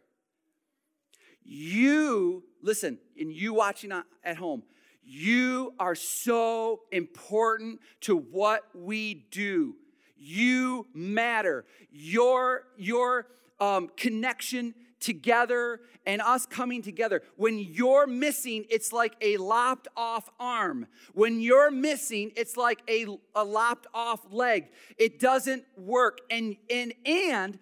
You, 1.42 2.44
listen, 2.60 2.98
and 3.18 3.32
you 3.32 3.54
watching 3.54 3.92
at 4.22 4.36
home, 4.36 4.64
you 5.04 5.74
are 5.78 5.94
so 5.94 6.80
important 6.90 7.80
to 8.02 8.16
what 8.16 8.62
we 8.74 9.26
do. 9.30 9.76
You 10.16 10.86
matter. 10.94 11.64
Your, 11.90 12.64
your 12.76 13.26
um, 13.60 13.90
connection 13.96 14.74
together 15.00 15.80
and 16.06 16.22
us 16.22 16.46
coming 16.46 16.82
together. 16.82 17.22
When 17.36 17.58
you're 17.58 18.06
missing, 18.06 18.64
it's 18.70 18.92
like 18.92 19.14
a 19.20 19.36
lopped 19.36 19.88
off 19.96 20.28
arm. 20.38 20.86
When 21.12 21.40
you're 21.40 21.70
missing, 21.70 22.32
it's 22.36 22.56
like 22.56 22.82
a, 22.88 23.06
a 23.34 23.44
lopped 23.44 23.86
off 23.92 24.20
leg. 24.32 24.68
It 24.96 25.18
doesn't 25.18 25.64
work. 25.76 26.18
And, 26.30 26.56
and, 26.70 26.94
and 27.04 27.58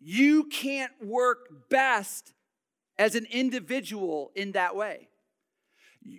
you 0.00 0.44
can't 0.44 0.92
work 1.02 1.68
best 1.70 2.34
as 2.98 3.14
an 3.14 3.26
individual 3.30 4.30
in 4.34 4.52
that 4.52 4.76
way. 4.76 5.08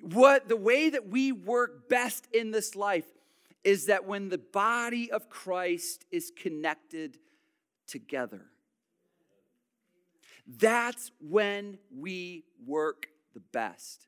What 0.02 0.48
the 0.48 0.58
way 0.58 0.90
that 0.90 1.08
we 1.08 1.32
work 1.32 1.90
best 1.90 2.28
in 2.34 2.52
this 2.52 2.76
life 2.76 3.06
is 3.64 3.86
that 3.88 4.06
when 4.06 4.30
the 4.30 4.38
body 4.38 5.12
of 5.12 5.30
Christ 5.30 6.06
is 6.12 6.32
connected 6.36 7.18
together. 7.88 8.42
That's 10.46 11.12
when 11.22 11.78
we 11.96 12.44
work 12.66 13.08
the 13.34 13.40
best. 13.40 14.08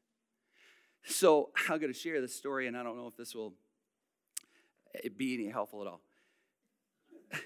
So 1.05 1.51
I'm 1.69 1.79
going 1.79 1.93
to 1.93 1.97
share 1.97 2.21
this 2.21 2.35
story, 2.35 2.67
and 2.67 2.77
I 2.77 2.83
don't 2.83 2.97
know 2.97 3.07
if 3.07 3.15
this 3.15 3.33
will 3.33 3.53
eh, 4.95 5.09
be 5.15 5.35
any 5.35 5.49
helpful 5.49 5.81
at 5.81 5.87
all. 5.87 6.01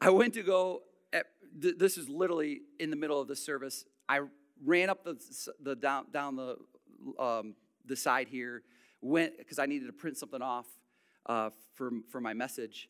I 0.00 0.10
went 0.10 0.34
to 0.34 0.42
go, 0.42 0.82
eh, 1.12 1.18
at, 1.18 1.26
this 1.54 1.96
is 1.96 2.08
literally 2.08 2.62
in 2.78 2.90
the 2.90 2.96
middle 2.96 3.20
of 3.20 3.28
the 3.28 3.36
service. 3.36 3.84
I 4.08 4.20
ran 4.64 4.90
up 4.90 5.04
the, 5.04 5.16
the 5.62 5.74
down, 5.74 6.06
down 6.12 6.36
the, 6.36 6.56
um, 7.18 7.54
the 7.86 7.96
side 7.96 8.28
here, 8.28 8.62
went 9.00 9.38
because 9.38 9.58
I 9.58 9.66
needed 9.66 9.86
to 9.86 9.92
print 9.92 10.16
something 10.16 10.42
off 10.42 10.66
uh, 11.26 11.50
for, 11.74 11.90
for 12.10 12.20
my 12.20 12.34
message. 12.34 12.88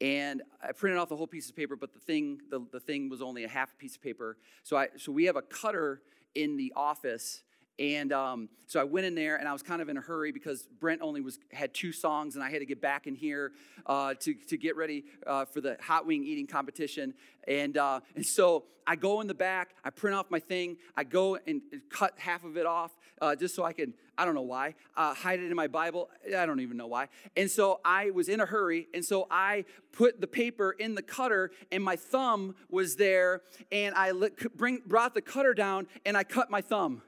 And 0.00 0.42
I 0.62 0.72
printed 0.72 0.98
off 0.98 1.08
the 1.08 1.16
whole 1.16 1.26
piece 1.26 1.48
of 1.48 1.56
paper, 1.56 1.74
but 1.74 1.94
the 1.94 2.00
thing, 2.00 2.40
the, 2.50 2.60
the 2.70 2.80
thing 2.80 3.08
was 3.08 3.22
only 3.22 3.44
a 3.44 3.48
half 3.48 3.78
piece 3.78 3.96
of 3.96 4.02
paper. 4.02 4.36
So, 4.62 4.76
I, 4.76 4.88
so 4.96 5.10
we 5.10 5.24
have 5.24 5.36
a 5.36 5.42
cutter 5.42 6.02
in 6.34 6.56
the 6.56 6.72
office 6.76 7.42
and 7.78 8.12
um, 8.12 8.48
so 8.66 8.80
I 8.80 8.84
went 8.84 9.06
in 9.06 9.14
there, 9.14 9.36
and 9.36 9.46
I 9.46 9.52
was 9.52 9.62
kind 9.62 9.82
of 9.82 9.88
in 9.88 9.96
a 9.96 10.00
hurry 10.00 10.32
because 10.32 10.66
Brent 10.80 11.02
only 11.02 11.20
was 11.20 11.38
had 11.52 11.74
two 11.74 11.92
songs, 11.92 12.34
and 12.34 12.42
I 12.42 12.50
had 12.50 12.60
to 12.60 12.66
get 12.66 12.80
back 12.80 13.06
in 13.06 13.14
here 13.14 13.52
uh, 13.84 14.14
to 14.20 14.34
to 14.34 14.56
get 14.56 14.76
ready 14.76 15.04
uh, 15.26 15.44
for 15.44 15.60
the 15.60 15.76
hot 15.80 16.06
wing 16.06 16.24
eating 16.24 16.46
competition. 16.46 17.14
And 17.46 17.76
uh, 17.76 18.00
and 18.14 18.24
so 18.24 18.64
I 18.86 18.96
go 18.96 19.20
in 19.20 19.26
the 19.26 19.34
back, 19.34 19.74
I 19.84 19.90
print 19.90 20.16
off 20.16 20.30
my 20.30 20.38
thing, 20.38 20.78
I 20.96 21.04
go 21.04 21.36
and 21.46 21.60
cut 21.90 22.14
half 22.18 22.44
of 22.44 22.56
it 22.56 22.64
off 22.64 22.92
uh, 23.20 23.36
just 23.36 23.54
so 23.54 23.62
I 23.62 23.72
can 23.72 23.92
I 24.16 24.24
don't 24.24 24.34
know 24.34 24.42
why 24.42 24.74
uh, 24.96 25.12
hide 25.12 25.40
it 25.40 25.50
in 25.50 25.56
my 25.56 25.66
Bible. 25.66 26.08
I 26.34 26.46
don't 26.46 26.60
even 26.60 26.78
know 26.78 26.86
why. 26.86 27.08
And 27.36 27.50
so 27.50 27.80
I 27.84 28.10
was 28.10 28.30
in 28.30 28.40
a 28.40 28.46
hurry, 28.46 28.88
and 28.94 29.04
so 29.04 29.26
I 29.30 29.66
put 29.92 30.20
the 30.20 30.26
paper 30.26 30.72
in 30.72 30.94
the 30.94 31.02
cutter, 31.02 31.50
and 31.70 31.84
my 31.84 31.96
thumb 31.96 32.54
was 32.70 32.96
there, 32.96 33.42
and 33.70 33.94
I 33.94 34.12
bring 34.54 34.80
brought 34.86 35.12
the 35.12 35.22
cutter 35.22 35.52
down, 35.52 35.88
and 36.06 36.16
I 36.16 36.24
cut 36.24 36.50
my 36.50 36.62
thumb. 36.62 37.02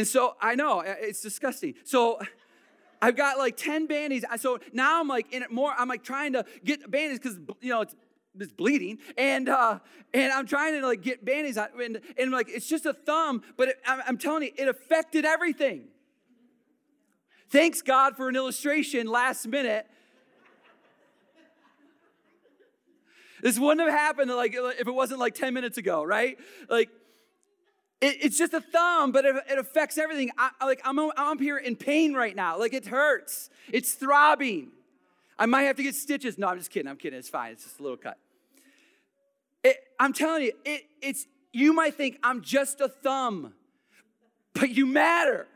And 0.00 0.08
so 0.08 0.34
I 0.40 0.54
know 0.54 0.80
it's 0.80 1.20
disgusting. 1.20 1.74
So 1.84 2.22
I've 3.02 3.16
got 3.16 3.36
like 3.36 3.58
10 3.58 3.84
band-aids. 3.84 4.24
So 4.38 4.58
now 4.72 4.98
I'm 4.98 5.08
like 5.08 5.30
in 5.30 5.42
it 5.42 5.52
more, 5.52 5.74
I'm 5.76 5.88
like 5.88 6.02
trying 6.02 6.32
to 6.32 6.46
get 6.64 6.90
band-aids 6.90 7.20
because 7.20 7.38
you 7.60 7.68
know 7.68 7.82
it's 7.82 7.94
it's 8.38 8.52
bleeding 8.52 8.96
and 9.18 9.48
uh 9.48 9.80
and 10.14 10.32
i'm 10.32 10.46
trying 10.46 10.80
to 10.80 10.86
like 10.86 11.02
get 11.02 11.24
band-aids 11.24 11.58
out 11.58 11.74
and, 11.82 12.00
and 12.16 12.30
like 12.30 12.48
it's 12.48 12.68
just 12.68 12.86
a 12.86 12.92
thumb 12.92 13.42
but 13.56 13.70
it, 13.70 13.80
I'm, 13.84 14.00
I'm 14.06 14.18
telling 14.18 14.44
you 14.44 14.52
it 14.56 14.68
affected 14.68 15.24
everything 15.24 15.88
thanks 17.50 17.82
god 17.82 18.14
for 18.16 18.28
an 18.28 18.36
illustration 18.36 19.08
last 19.08 19.48
minute 19.48 19.84
this 23.42 23.58
wouldn't 23.58 23.80
have 23.80 23.98
happened 23.98 24.30
like 24.30 24.54
if 24.54 24.86
it 24.86 24.94
wasn't 24.94 25.18
like 25.18 25.34
10 25.34 25.52
minutes 25.52 25.76
ago 25.76 26.04
right 26.04 26.38
like 26.68 26.88
It, 28.00 28.16
it's 28.22 28.38
just 28.38 28.54
a 28.54 28.60
thumb, 28.60 29.12
but 29.12 29.24
it, 29.24 29.36
it 29.50 29.58
affects 29.58 29.98
everything. 29.98 30.30
I, 30.38 30.50
like 30.64 30.80
I'm, 30.84 30.98
I'm 30.98 31.12
up 31.16 31.40
here 31.40 31.58
in 31.58 31.76
pain 31.76 32.14
right 32.14 32.34
now. 32.34 32.58
Like 32.58 32.72
it 32.72 32.86
hurts. 32.86 33.50
It's 33.72 33.92
throbbing. 33.92 34.70
I 35.38 35.46
might 35.46 35.62
have 35.62 35.76
to 35.76 35.82
get 35.82 35.94
stitches. 35.94 36.38
No, 36.38 36.48
I'm 36.48 36.58
just 36.58 36.70
kidding. 36.70 36.88
I'm 36.88 36.96
kidding. 36.96 37.18
It's 37.18 37.28
fine. 37.28 37.52
It's 37.52 37.64
just 37.64 37.80
a 37.80 37.82
little 37.82 37.96
cut. 37.96 38.18
It, 39.62 39.76
I'm 39.98 40.12
telling 40.12 40.44
you, 40.44 40.52
it, 40.64 40.82
it's 41.02 41.26
you 41.52 41.72
might 41.72 41.94
think 41.94 42.18
I'm 42.22 42.42
just 42.42 42.80
a 42.80 42.88
thumb, 42.88 43.54
but 44.54 44.70
you 44.70 44.86
matter. 44.86 45.46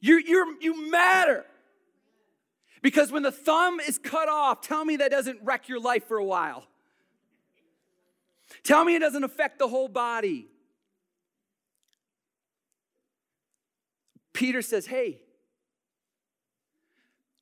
You 0.00 0.18
you 0.18 0.56
you 0.60 0.90
matter. 0.90 1.44
Because 2.82 3.10
when 3.10 3.22
the 3.22 3.32
thumb 3.32 3.80
is 3.80 3.98
cut 3.98 4.28
off, 4.28 4.60
tell 4.60 4.84
me 4.84 4.96
that 4.96 5.10
doesn't 5.10 5.40
wreck 5.42 5.68
your 5.68 5.80
life 5.80 6.06
for 6.06 6.18
a 6.18 6.24
while. 6.24 6.64
Tell 8.62 8.84
me 8.84 8.94
it 8.94 9.00
doesn't 9.00 9.24
affect 9.24 9.58
the 9.58 9.66
whole 9.66 9.88
body. 9.88 10.46
Peter 14.36 14.60
says, 14.60 14.84
Hey, 14.84 15.22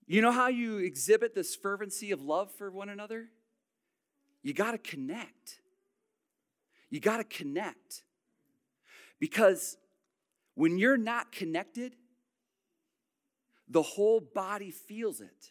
you 0.07 0.22
know 0.22 0.30
how 0.30 0.46
you 0.46 0.78
exhibit 0.78 1.35
this 1.35 1.57
fervency 1.57 2.12
of 2.12 2.22
love 2.22 2.52
for 2.52 2.70
one 2.70 2.88
another? 2.88 3.26
You 4.44 4.54
got 4.54 4.72
to 4.72 4.78
connect. 4.78 5.59
You 6.90 7.00
got 7.00 7.16
to 7.16 7.24
connect. 7.24 8.04
Because 9.18 9.76
when 10.54 10.78
you're 10.78 10.96
not 10.96 11.33
connected, 11.33 11.96
the 13.66 13.83
whole 13.83 14.20
body 14.20 14.70
feels 14.70 15.20
it. 15.20 15.50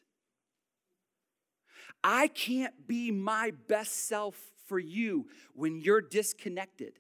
I 2.02 2.28
can't 2.28 2.88
be 2.88 3.12
my 3.12 3.52
best 3.68 4.08
self 4.08 4.38
for 4.68 4.80
you 4.80 5.28
when 5.54 5.82
you're 5.82 6.02
disconnected. 6.02 7.00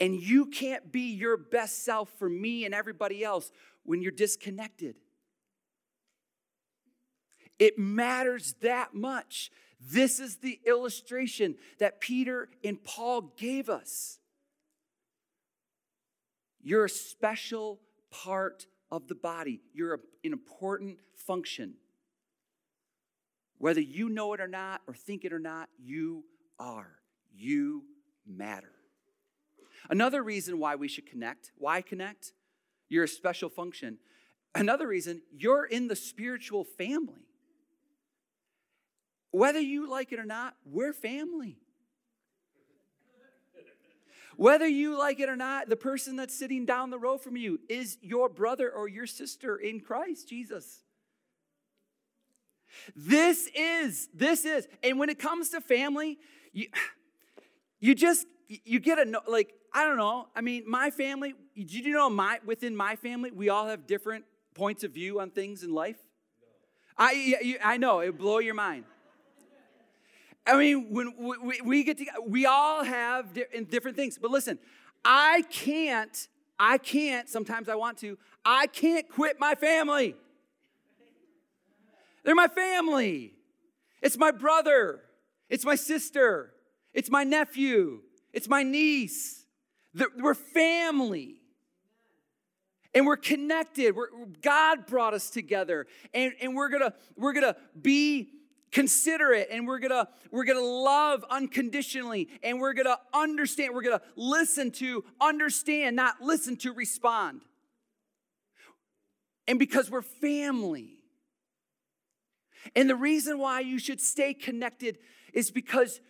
And 0.00 0.14
you 0.14 0.46
can't 0.46 0.92
be 0.92 1.12
your 1.12 1.36
best 1.36 1.84
self 1.84 2.10
for 2.18 2.28
me 2.28 2.64
and 2.64 2.74
everybody 2.74 3.24
else 3.24 3.50
when 3.84 4.02
you're 4.02 4.12
disconnected. 4.12 4.96
It 7.58 7.78
matters 7.78 8.54
that 8.60 8.94
much. 8.94 9.50
This 9.80 10.20
is 10.20 10.36
the 10.36 10.58
illustration 10.66 11.56
that 11.78 12.00
Peter 12.00 12.48
and 12.64 12.82
Paul 12.82 13.32
gave 13.36 13.68
us. 13.68 14.18
You're 16.62 16.86
a 16.86 16.90
special 16.90 17.80
part 18.10 18.66
of 18.90 19.08
the 19.08 19.14
body, 19.14 19.60
you're 19.74 20.00
an 20.24 20.32
important 20.32 20.98
function. 21.16 21.74
Whether 23.58 23.80
you 23.80 24.08
know 24.08 24.32
it 24.34 24.40
or 24.40 24.48
not, 24.48 24.82
or 24.86 24.94
think 24.94 25.24
it 25.24 25.32
or 25.32 25.38
not, 25.38 25.68
you 25.78 26.24
are. 26.58 26.96
You 27.34 27.84
matter. 28.26 28.75
Another 29.88 30.22
reason 30.22 30.58
why 30.58 30.74
we 30.74 30.88
should 30.88 31.06
connect, 31.06 31.52
why 31.56 31.80
connect? 31.80 32.32
You're 32.88 33.04
a 33.04 33.08
special 33.08 33.48
function. 33.48 33.98
Another 34.54 34.86
reason, 34.86 35.22
you're 35.36 35.64
in 35.64 35.88
the 35.88 35.96
spiritual 35.96 36.64
family. 36.64 37.26
Whether 39.30 39.60
you 39.60 39.88
like 39.88 40.12
it 40.12 40.18
or 40.18 40.24
not, 40.24 40.54
we're 40.64 40.92
family. 40.92 41.58
Whether 44.36 44.66
you 44.66 44.98
like 44.98 45.18
it 45.18 45.28
or 45.28 45.36
not, 45.36 45.68
the 45.68 45.76
person 45.76 46.16
that's 46.16 46.38
sitting 46.38 46.66
down 46.66 46.90
the 46.90 46.98
road 46.98 47.22
from 47.22 47.36
you 47.36 47.58
is 47.68 47.96
your 48.02 48.28
brother 48.28 48.70
or 48.70 48.86
your 48.86 49.06
sister 49.06 49.56
in 49.56 49.80
Christ 49.80 50.28
Jesus. 50.28 50.82
This 52.94 53.48
is, 53.54 54.08
this 54.14 54.44
is, 54.44 54.68
and 54.82 54.98
when 54.98 55.08
it 55.08 55.18
comes 55.18 55.50
to 55.50 55.60
family, 55.62 56.18
you, 56.52 56.68
you 57.80 57.94
just, 57.94 58.26
you 58.48 58.78
get 58.78 58.98
a, 58.98 59.22
like, 59.26 59.54
I 59.76 59.84
don't 59.84 59.98
know. 59.98 60.28
I 60.34 60.40
mean, 60.40 60.64
my 60.66 60.88
family, 60.88 61.34
did 61.54 61.70
you 61.70 61.92
know 61.92 62.08
my, 62.08 62.38
within 62.46 62.74
my 62.74 62.96
family, 62.96 63.30
we 63.30 63.50
all 63.50 63.66
have 63.66 63.86
different 63.86 64.24
points 64.54 64.84
of 64.84 64.92
view 64.92 65.20
on 65.20 65.28
things 65.28 65.62
in 65.62 65.70
life? 65.70 65.98
No. 66.98 67.04
I, 67.04 67.58
I 67.62 67.76
know, 67.76 68.00
it 68.00 68.16
blow 68.16 68.38
your 68.38 68.54
mind. 68.54 68.84
I 70.46 70.56
mean, 70.56 70.94
when 70.94 71.12
we, 71.44 71.60
we 71.60 71.84
get 71.84 71.98
together, 71.98 72.22
we 72.26 72.46
all 72.46 72.84
have 72.84 73.38
different 73.68 73.98
things. 73.98 74.16
But 74.16 74.30
listen, 74.30 74.58
I 75.04 75.44
can't, 75.50 76.26
I 76.58 76.78
can't, 76.78 77.28
sometimes 77.28 77.68
I 77.68 77.74
want 77.74 77.98
to, 77.98 78.16
I 78.46 78.68
can't 78.68 79.06
quit 79.10 79.38
my 79.38 79.56
family. 79.56 80.16
They're 82.24 82.34
my 82.34 82.48
family. 82.48 83.34
It's 84.00 84.16
my 84.16 84.30
brother. 84.30 85.02
It's 85.50 85.66
my 85.66 85.74
sister. 85.74 86.54
It's 86.94 87.10
my 87.10 87.24
nephew. 87.24 88.00
It's 88.32 88.48
my 88.48 88.62
niece. 88.62 89.35
We're 90.18 90.34
family. 90.34 91.36
And 92.94 93.06
we're 93.06 93.16
connected. 93.16 93.94
We're, 93.94 94.08
God 94.40 94.86
brought 94.86 95.12
us 95.12 95.28
together. 95.28 95.86
And, 96.14 96.32
and 96.40 96.56
we're 96.56 96.70
gonna, 96.70 96.94
we're 97.16 97.34
gonna 97.34 97.56
be 97.80 98.30
considerate 98.72 99.48
and 99.50 99.66
we're 99.66 99.78
gonna 99.78 100.08
we're 100.30 100.44
gonna 100.44 100.60
love 100.60 101.24
unconditionally 101.30 102.28
and 102.42 102.60
we're 102.60 102.74
gonna 102.74 102.98
understand 103.14 103.72
we're 103.74 103.80
gonna 103.80 104.02
listen 104.16 104.70
to 104.70 105.04
understand 105.20 105.96
not 105.96 106.20
listen 106.20 106.56
to 106.56 106.72
respond 106.72 107.40
and 109.46 109.58
because 109.58 109.90
we're 109.90 110.02
family 110.02 110.98
and 112.74 112.90
the 112.90 112.96
reason 112.96 113.38
why 113.38 113.60
you 113.60 113.78
should 113.78 114.00
stay 114.00 114.34
connected 114.34 114.98
is 115.32 115.50
because 115.50 116.00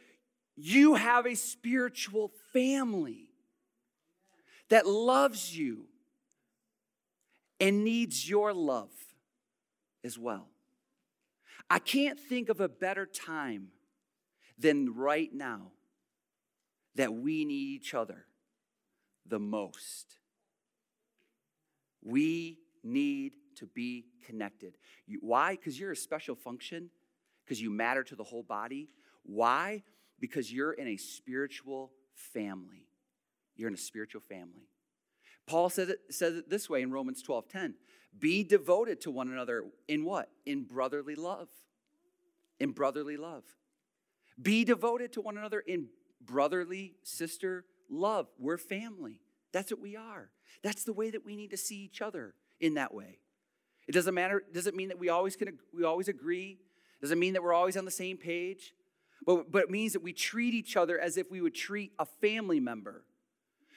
you 0.57 0.94
have 0.94 1.27
a 1.27 1.35
spiritual 1.35 2.33
family 2.53 3.25
that 4.68 4.87
loves 4.87 5.57
you 5.57 5.87
and 7.61 7.85
needs 7.85 8.29
your 8.29 8.52
love 8.52 8.92
as 10.05 10.18
well. 10.18 10.48
I 11.68 11.79
can't 11.79 12.18
think 12.18 12.48
of 12.48 12.61
a 12.61 12.68
better 12.68 13.07
time 13.07 13.68
than 14.59 14.94
right 14.94 15.33
now 15.33 15.72
that 16.94 17.12
we 17.12 17.44
need 17.44 17.55
each 17.55 17.94
other 17.94 18.24
the 19.26 19.38
most. 19.38 20.18
We 22.02 22.59
need 22.83 23.33
to 23.57 23.66
be 23.66 24.07
connected. 24.24 24.76
You, 25.07 25.18
why? 25.22 25.57
Because 25.57 25.79
you're 25.79 25.92
a 25.92 25.96
special 25.96 26.37
function, 26.37 26.90
because 27.44 27.61
you 27.61 27.70
matter 27.70 28.05
to 28.05 28.14
the 28.14 28.24
whole 28.24 28.42
body. 28.42 28.88
Why? 29.24 29.83
Because 30.20 30.52
you're 30.52 30.72
in 30.72 30.88
a 30.88 30.96
spiritual 30.96 31.90
family. 32.14 32.87
You're 33.57 33.69
in 33.69 33.75
a 33.75 33.79
spiritual 33.79 34.21
family. 34.21 34.69
Paul 35.47 35.71
says 35.71 35.88
it, 35.88 35.99
says 36.11 36.37
it 36.37 36.51
this 36.51 36.69
way 36.69 36.83
in 36.83 36.90
Romans 36.90 37.23
12 37.23 37.49
10. 37.49 37.75
Be 38.19 38.42
devoted 38.42 39.01
to 39.03 39.11
one 39.11 39.29
another 39.29 39.64
in 39.88 40.05
what? 40.05 40.31
In 40.45 40.64
brotherly 40.64 41.14
love. 41.14 41.49
In 42.59 42.73
brotherly 42.73 43.16
love. 43.16 43.45
Be 44.40 44.64
devoted 44.64 45.12
to 45.12 45.21
one 45.21 45.37
another 45.37 45.61
in 45.61 45.88
brotherly 46.21 46.95
sister 47.03 47.64
love. 47.90 48.27
We're 48.38 48.59
family. 48.59 49.21
That's 49.53 49.71
what 49.71 49.81
we 49.81 49.97
are. 49.97 50.31
That's 50.62 50.85
the 50.85 50.92
way 50.92 51.11
that 51.11 51.25
we 51.25 51.37
need 51.37 51.51
to 51.51 51.57
see 51.57 51.77
each 51.77 52.03
other 52.03 52.35
in 52.61 52.75
that 52.75 52.92
way. 52.92 53.19
It 53.87 53.92
doesn't 53.92 54.14
matter, 54.14 54.42
does 54.53 54.66
it 54.66 54.75
mean 54.75 54.88
that 54.88 54.99
we 54.99 55.09
always 55.09 55.37
can 55.37 55.59
we 55.73 55.85
always 55.85 56.09
agree? 56.09 56.59
Does 57.01 57.11
it 57.11 57.19
mean 57.19 57.35
that 57.35 57.42
we're 57.42 57.53
always 57.53 57.77
on 57.77 57.85
the 57.85 57.90
same 57.90 58.16
page? 58.16 58.73
But, 59.25 59.51
but 59.51 59.62
it 59.62 59.71
means 59.71 59.92
that 59.92 60.03
we 60.03 60.12
treat 60.12 60.55
each 60.55 60.77
other 60.77 60.99
as 60.99 61.16
if 61.16 61.31
we 61.31 61.40
would 61.40 61.55
treat 61.55 61.92
a 61.99 62.05
family 62.05 62.61
member. 62.61 63.05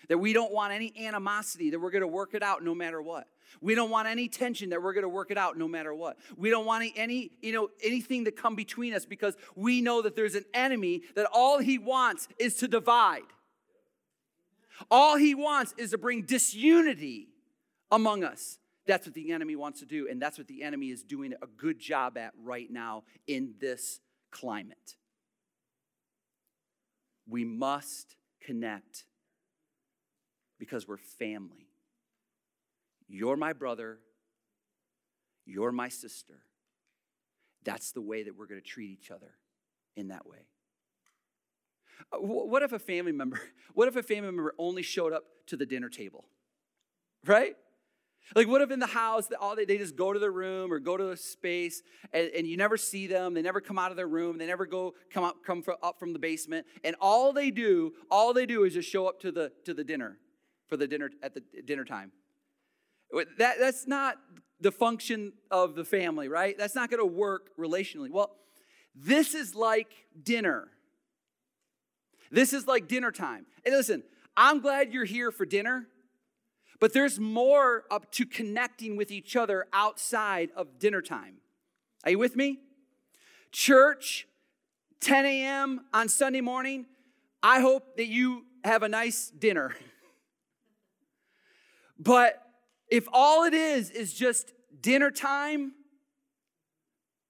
That 0.07 0.17
we 0.17 0.33
don't 0.33 0.51
want 0.51 0.73
any 0.73 0.93
animosity, 1.05 1.69
that 1.71 1.79
we're 1.79 1.91
gonna 1.91 2.07
work 2.07 2.33
it 2.33 2.41
out 2.41 2.63
no 2.63 2.73
matter 2.73 3.01
what. 3.01 3.27
We 3.61 3.75
don't 3.75 3.89
want 3.89 4.07
any 4.07 4.27
tension 4.27 4.69
that 4.69 4.81
we're 4.81 4.93
going 4.93 5.03
to 5.03 5.09
work 5.09 5.31
it 5.31 5.37
out 5.37 5.57
no 5.57 5.67
matter 5.67 5.93
what. 5.93 6.17
We 6.37 6.49
don't 6.49 6.65
want 6.65 6.91
any, 6.95 7.31
you 7.41 7.51
know, 7.51 7.69
anything 7.83 8.25
to 8.25 8.31
come 8.31 8.55
between 8.55 8.93
us 8.93 9.05
because 9.05 9.35
we 9.55 9.81
know 9.81 10.01
that 10.01 10.15
there's 10.15 10.35
an 10.35 10.45
enemy 10.53 11.01
that 11.15 11.27
all 11.33 11.59
he 11.59 11.77
wants 11.77 12.27
is 12.37 12.55
to 12.57 12.67
divide. 12.67 13.23
All 14.89 15.17
he 15.17 15.35
wants 15.35 15.73
is 15.77 15.91
to 15.91 15.97
bring 15.97 16.23
disunity 16.23 17.29
among 17.91 18.23
us. 18.23 18.59
That's 18.87 19.05
what 19.05 19.13
the 19.13 19.31
enemy 19.31 19.55
wants 19.55 19.81
to 19.81 19.85
do, 19.85 20.07
and 20.09 20.21
that's 20.21 20.37
what 20.37 20.47
the 20.47 20.63
enemy 20.63 20.87
is 20.87 21.03
doing 21.03 21.33
a 21.33 21.47
good 21.47 21.79
job 21.79 22.17
at 22.17 22.33
right 22.41 22.71
now 22.71 23.03
in 23.27 23.53
this 23.59 23.99
climate. 24.31 24.95
We 27.27 27.45
must 27.45 28.15
connect 28.41 29.03
because 30.59 30.87
we're 30.87 30.97
family. 30.97 31.67
You're 33.07 33.37
my 33.37 33.53
brother, 33.53 33.99
you're 35.45 35.71
my 35.71 35.89
sister. 35.89 36.41
That's 37.63 37.91
the 37.91 38.01
way 38.01 38.23
that 38.23 38.37
we're 38.37 38.45
going 38.45 38.61
to 38.61 38.67
treat 38.67 38.91
each 38.91 39.09
other 39.09 39.33
in 39.95 40.09
that 40.09 40.27
way. 40.27 40.45
Uh, 42.13 42.17
what 42.19 42.61
if 42.61 42.71
a 42.71 42.79
family 42.79 43.11
member, 43.11 43.39
what 43.73 43.87
if 43.87 43.95
a 43.95 44.03
family 44.03 44.31
member 44.31 44.53
only 44.59 44.83
showed 44.83 45.13
up 45.13 45.23
to 45.47 45.57
the 45.57 45.65
dinner 45.65 45.89
table? 45.89 46.25
Right? 47.25 47.55
Like, 48.35 48.47
what 48.47 48.61
if 48.61 48.69
in 48.69 48.79
the 48.79 48.85
house, 48.85 49.27
all 49.39 49.55
they, 49.55 49.65
they 49.65 49.79
just 49.79 49.95
go 49.95 50.13
to 50.13 50.19
their 50.19 50.31
room 50.31 50.71
or 50.71 50.79
go 50.79 50.95
to 50.95 51.09
a 51.09 51.17
space 51.17 51.81
and, 52.13 52.29
and 52.35 52.45
you 52.45 52.57
never 52.57 52.77
see 52.77 53.07
them? 53.07 53.33
They 53.33 53.41
never 53.41 53.59
come 53.59 53.79
out 53.79 53.89
of 53.89 53.97
their 53.97 54.07
room. 54.07 54.37
They 54.37 54.45
never 54.45 54.67
go 54.67 54.93
come 55.11 55.23
up, 55.23 55.37
come 55.43 55.63
from, 55.63 55.77
up 55.81 55.99
from 55.99 56.13
the 56.13 56.19
basement. 56.19 56.67
And 56.83 56.95
all 57.01 57.33
they 57.33 57.49
do, 57.49 57.93
all 58.11 58.33
they 58.33 58.45
do 58.45 58.65
is 58.65 58.75
just 58.75 58.87
show 58.87 59.07
up 59.07 59.19
to 59.21 59.31
the, 59.31 59.51
to 59.65 59.73
the 59.73 59.83
dinner 59.83 60.19
for 60.69 60.77
the 60.77 60.87
dinner 60.87 61.09
at 61.21 61.33
the 61.33 61.43
dinner 61.65 61.83
time. 61.83 62.11
That, 63.37 63.57
that's 63.59 63.87
not 63.87 64.17
the 64.61 64.71
function 64.71 65.33
of 65.49 65.75
the 65.75 65.83
family, 65.83 66.27
right? 66.27 66.57
That's 66.57 66.75
not 66.75 66.89
going 66.89 67.01
to 67.01 67.05
work 67.05 67.49
relationally. 67.57 68.11
Well, 68.11 68.35
this 68.95 69.33
is 69.33 69.55
like 69.55 69.91
dinner. 70.21 70.67
This 72.31 72.53
is 72.53 72.67
like 72.67 72.87
dinner 72.87 73.11
time. 73.11 73.47
And 73.65 73.73
listen, 73.73 74.03
I'm 74.37 74.61
glad 74.61 74.93
you're 74.93 75.05
here 75.05 75.31
for 75.31 75.45
dinner 75.45 75.87
but 76.79 76.93
there's 76.93 77.19
more 77.19 77.83
up 77.91 78.11
to 78.13 78.25
connecting 78.25 78.95
with 78.95 79.11
each 79.11 79.35
other 79.35 79.67
outside 79.73 80.49
of 80.55 80.79
dinner 80.79 81.01
time. 81.01 81.35
Are 82.05 82.11
you 82.11 82.19
with 82.19 82.35
me? 82.35 82.59
Church, 83.51 84.27
10 85.01 85.25
a.m. 85.25 85.81
on 85.93 86.07
Sunday 86.07 86.41
morning. 86.41 86.85
I 87.43 87.59
hope 87.59 87.97
that 87.97 88.07
you 88.07 88.45
have 88.63 88.83
a 88.83 88.89
nice 88.89 89.29
dinner. 89.29 89.75
but 91.99 92.41
if 92.89 93.07
all 93.11 93.43
it 93.43 93.53
is 93.53 93.91
is 93.91 94.13
just 94.13 94.53
dinner 94.81 95.11
time, 95.11 95.73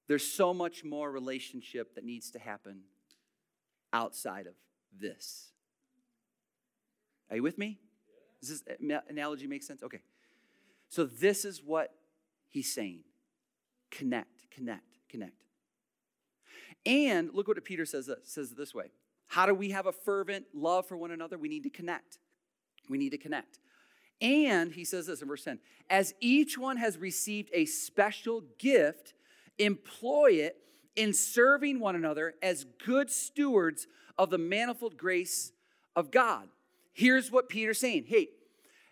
there's 0.07 0.25
so 0.25 0.53
much 0.53 0.83
more 0.83 1.11
relationship 1.11 1.95
that 1.95 2.03
needs 2.03 2.31
to 2.31 2.39
happen 2.39 2.81
outside 3.93 4.47
of 4.47 4.53
this. 4.97 5.51
Are 7.29 7.35
you 7.35 7.43
with 7.43 7.57
me? 7.57 7.79
Does 8.41 8.61
this 8.61 8.77
analogy 9.09 9.47
make 9.47 9.63
sense? 9.63 9.83
Okay. 9.83 10.01
So 10.89 11.05
this 11.05 11.45
is 11.45 11.61
what 11.63 11.93
he's 12.47 12.73
saying 12.73 13.03
connect, 13.91 14.49
connect, 14.51 14.97
connect. 15.09 15.33
And 16.85 17.29
look 17.33 17.47
what 17.47 17.63
Peter 17.63 17.85
says, 17.85 18.09
uh, 18.09 18.15
says 18.23 18.51
this 18.51 18.73
way 18.73 18.91
How 19.27 19.45
do 19.45 19.53
we 19.53 19.71
have 19.71 19.85
a 19.85 19.91
fervent 19.91 20.45
love 20.53 20.87
for 20.87 20.97
one 20.97 21.11
another? 21.11 21.37
We 21.37 21.49
need 21.49 21.63
to 21.63 21.69
connect. 21.69 22.19
We 22.89 22.97
need 22.97 23.11
to 23.11 23.17
connect. 23.17 23.59
And 24.21 24.73
he 24.73 24.83
says 24.83 25.07
this 25.07 25.21
in 25.21 25.27
verse 25.27 25.43
10 25.43 25.59
As 25.89 26.13
each 26.19 26.57
one 26.57 26.77
has 26.77 26.97
received 26.97 27.49
a 27.53 27.65
special 27.65 28.43
gift, 28.57 29.13
employ 29.57 30.33
it 30.33 30.57
in 30.95 31.13
serving 31.13 31.79
one 31.79 31.95
another 31.95 32.35
as 32.41 32.65
good 32.85 33.09
stewards 33.09 33.87
of 34.17 34.29
the 34.29 34.37
manifold 34.37 34.97
grace 34.97 35.53
of 35.95 36.11
God. 36.11 36.49
Here's 36.91 37.31
what 37.31 37.47
Peter's 37.47 37.79
saying 37.79 38.05
Hey, 38.07 38.29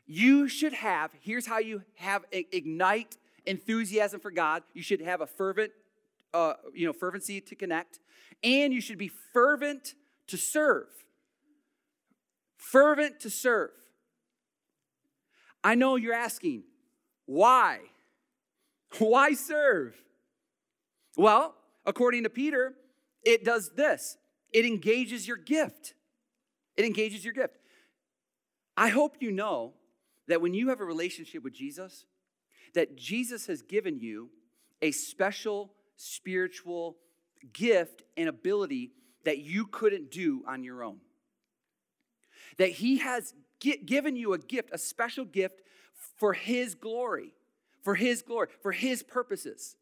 you 0.06 0.48
should 0.48 0.74
have, 0.74 1.12
here's 1.22 1.46
how 1.46 1.60
you 1.60 1.84
have 1.96 2.24
ignite 2.32 3.18
enthusiasm 3.46 4.20
for 4.20 4.32
God. 4.32 4.64
You 4.74 4.82
should 4.82 5.02
have 5.02 5.22
a 5.22 5.28
fervent, 5.28 5.72
uh, 6.34 6.54
you 6.74 6.86
know, 6.88 6.94
fervency 6.94 7.42
to 7.42 7.56
connect, 7.56 8.00
and 8.44 8.74
you 8.74 8.80
should 8.80 8.98
be 8.98 9.12
fervent 9.34 9.96
to 10.28 10.38
serve. 10.38 10.88
Fervent 12.56 13.20
to 13.22 13.30
serve. 13.30 13.72
I 15.68 15.76
know 15.76 15.98
you're 15.98 16.14
asking, 16.14 16.64
why? 17.26 17.80
Why 19.00 19.34
serve? 19.34 19.98
Well, 21.18 21.56
according 21.86 22.24
to 22.24 22.30
Peter, 22.30 22.74
it 23.22 23.44
does 23.44 23.72
this 23.76 24.18
it 24.54 24.64
engages 24.66 25.28
your 25.28 25.36
gift. 25.36 25.94
It 26.78 26.86
engages 26.86 27.26
your 27.26 27.34
gift. 27.34 27.58
I 28.78 28.88
hope 28.88 29.18
you 29.20 29.30
know 29.30 29.74
that 30.30 30.40
when 30.40 30.54
you 30.54 30.70
have 30.70 30.80
a 30.80 30.86
relationship 30.86 31.44
with 31.44 31.54
Jesus, 31.54 32.06
that 32.74 32.96
Jesus 32.96 33.48
has 33.48 33.62
given 33.62 34.00
you 34.00 34.30
a 34.82 34.92
special 34.92 35.74
spiritual 35.98 36.96
gift 37.52 38.04
and 38.16 38.30
ability 38.30 38.94
that 39.26 39.40
you 39.40 39.66
couldn't 39.66 40.12
do 40.12 40.46
on 40.48 40.64
your 40.64 40.82
own. 40.82 41.00
That 42.58 42.70
He 42.70 43.00
has 43.00 43.34
given 43.60 44.16
you 44.16 44.34
a 44.34 44.38
gift, 44.38 44.70
a 44.72 44.78
special 44.78 45.26
gift 45.26 45.62
for 46.18 46.34
His 46.34 46.76
glory, 46.76 47.34
for 47.84 47.96
His 47.96 48.22
glory, 48.22 48.48
for 48.62 48.72
His 48.72 49.04
purposes. 49.04 49.76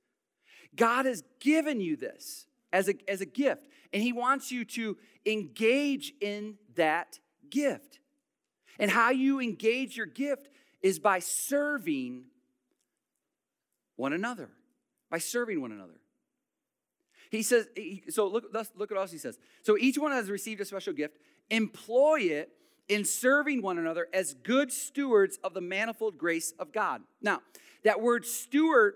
God 0.75 1.05
has 1.05 1.23
given 1.39 1.79
you 1.79 1.95
this 1.95 2.47
as 2.73 2.89
a, 2.89 2.95
as 3.07 3.21
a 3.21 3.25
gift, 3.25 3.67
and 3.93 4.01
He 4.01 4.13
wants 4.13 4.51
you 4.51 4.65
to 4.65 4.97
engage 5.25 6.13
in 6.21 6.55
that 6.75 7.19
gift. 7.49 7.99
And 8.77 8.91
how 8.91 9.11
you 9.11 9.39
engage 9.39 9.95
your 9.95 10.05
gift 10.05 10.49
is 10.81 10.99
by 10.99 11.19
serving 11.19 12.25
one 13.95 14.13
another. 14.13 14.49
By 15.09 15.19
serving 15.19 15.61
one 15.61 15.71
another. 15.71 15.99
He 17.31 17.41
says, 17.41 17.67
so 18.09 18.27
look, 18.27 18.45
look 18.75 18.91
at 18.91 18.97
else 18.97 19.11
he 19.11 19.17
says. 19.17 19.37
So 19.63 19.77
each 19.77 19.97
one 19.97 20.11
has 20.11 20.29
received 20.29 20.61
a 20.61 20.65
special 20.65 20.93
gift. 20.93 21.17
Employ 21.49 22.19
it 22.21 22.49
in 22.87 23.03
serving 23.03 23.61
one 23.61 23.77
another 23.77 24.07
as 24.13 24.33
good 24.33 24.71
stewards 24.71 25.39
of 25.43 25.53
the 25.53 25.61
manifold 25.61 26.17
grace 26.17 26.53
of 26.59 26.71
God. 26.71 27.01
Now, 27.21 27.41
that 27.83 28.01
word 28.01 28.25
steward, 28.25 28.95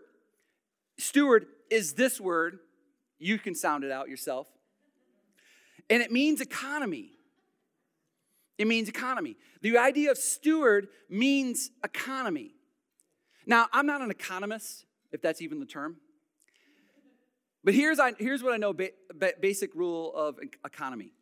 steward 0.98 1.48
is 1.70 1.94
this 1.94 2.20
word. 2.20 2.60
You 3.18 3.38
can 3.40 3.56
sound 3.56 3.84
it 3.84 3.92
out 3.92 4.10
yourself. 4.10 4.48
And 5.90 6.02
it 6.04 6.12
means 6.12 6.42
economy. 6.42 7.12
It 8.58 8.68
means 8.68 8.90
economy. 8.90 9.38
The 9.62 9.78
idea 9.78 10.12
of 10.12 10.18
steward 10.18 10.90
means 11.10 11.72
economy. 11.84 12.52
Now, 13.46 13.68
I'm 13.74 13.88
not 13.88 14.02
an 14.02 14.12
economist, 14.12 14.86
if 15.12 15.22
that's 15.22 15.42
even 15.42 15.60
the 15.60 15.66
term. 15.66 15.98
But 17.64 17.74
here's, 17.74 18.00
I, 18.00 18.14
here's 18.18 18.44
what 18.44 18.54
I 18.54 18.58
know 18.58 18.74
ba- 18.74 18.92
basic 19.42 19.74
rule 19.76 20.14
of 20.14 20.38
economy. 20.64 21.14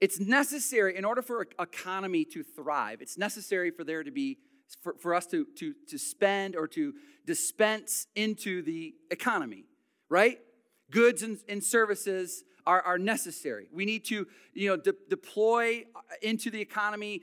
It's 0.00 0.20
necessary, 0.20 0.96
in 0.96 1.04
order 1.04 1.22
for 1.22 1.46
economy 1.60 2.24
to 2.26 2.42
thrive, 2.42 3.00
it's 3.00 3.18
necessary 3.18 3.70
for 3.70 3.84
there 3.84 4.02
to 4.02 4.10
be, 4.10 4.38
for, 4.82 4.94
for 4.98 5.14
us 5.14 5.26
to, 5.26 5.46
to, 5.58 5.74
to 5.88 5.98
spend 5.98 6.56
or 6.56 6.66
to 6.68 6.94
dispense 7.26 8.06
into 8.14 8.62
the 8.62 8.94
economy, 9.10 9.64
right? 10.08 10.38
Goods 10.90 11.22
and, 11.22 11.38
and 11.48 11.62
services 11.62 12.44
are, 12.66 12.82
are 12.82 12.98
necessary. 12.98 13.68
We 13.72 13.84
need 13.84 14.04
to, 14.06 14.26
you 14.52 14.68
know, 14.70 14.76
de- 14.76 14.94
deploy 15.08 15.84
uh, 15.94 16.00
into 16.22 16.50
the 16.50 16.60
economy. 16.60 17.22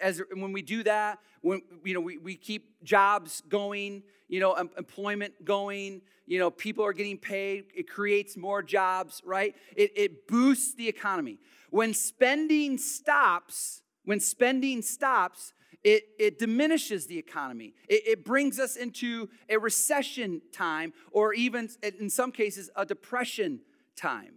As 0.00 0.22
when 0.32 0.52
we 0.52 0.62
do 0.62 0.82
that, 0.84 1.18
when 1.42 1.62
you 1.84 1.94
know, 1.94 2.00
we, 2.00 2.18
we 2.18 2.36
keep 2.36 2.82
jobs 2.82 3.42
going, 3.48 4.02
you 4.28 4.40
know, 4.40 4.54
employment 4.54 5.44
going. 5.44 6.02
You 6.26 6.38
know, 6.38 6.50
people 6.50 6.84
are 6.84 6.92
getting 6.92 7.16
paid. 7.16 7.64
It 7.74 7.88
creates 7.88 8.36
more 8.36 8.62
jobs, 8.62 9.22
right? 9.24 9.54
It, 9.74 9.92
it 9.96 10.28
boosts 10.28 10.74
the 10.74 10.88
economy. 10.88 11.38
When 11.70 11.94
spending 11.94 12.76
stops, 12.78 13.82
when 14.04 14.20
spending 14.20 14.82
stops, 14.82 15.54
it, 15.84 16.04
it 16.18 16.38
diminishes 16.38 17.06
the 17.06 17.18
economy. 17.18 17.74
It, 17.88 18.02
it, 18.06 18.24
brings 18.24 18.58
us 18.58 18.76
into 18.76 19.28
a 19.48 19.58
recession 19.58 20.42
time, 20.52 20.92
or 21.12 21.32
even 21.34 21.68
in 21.98 22.10
some 22.10 22.32
cases, 22.32 22.68
a 22.74 22.84
depression 22.84 23.60
time. 23.96 24.34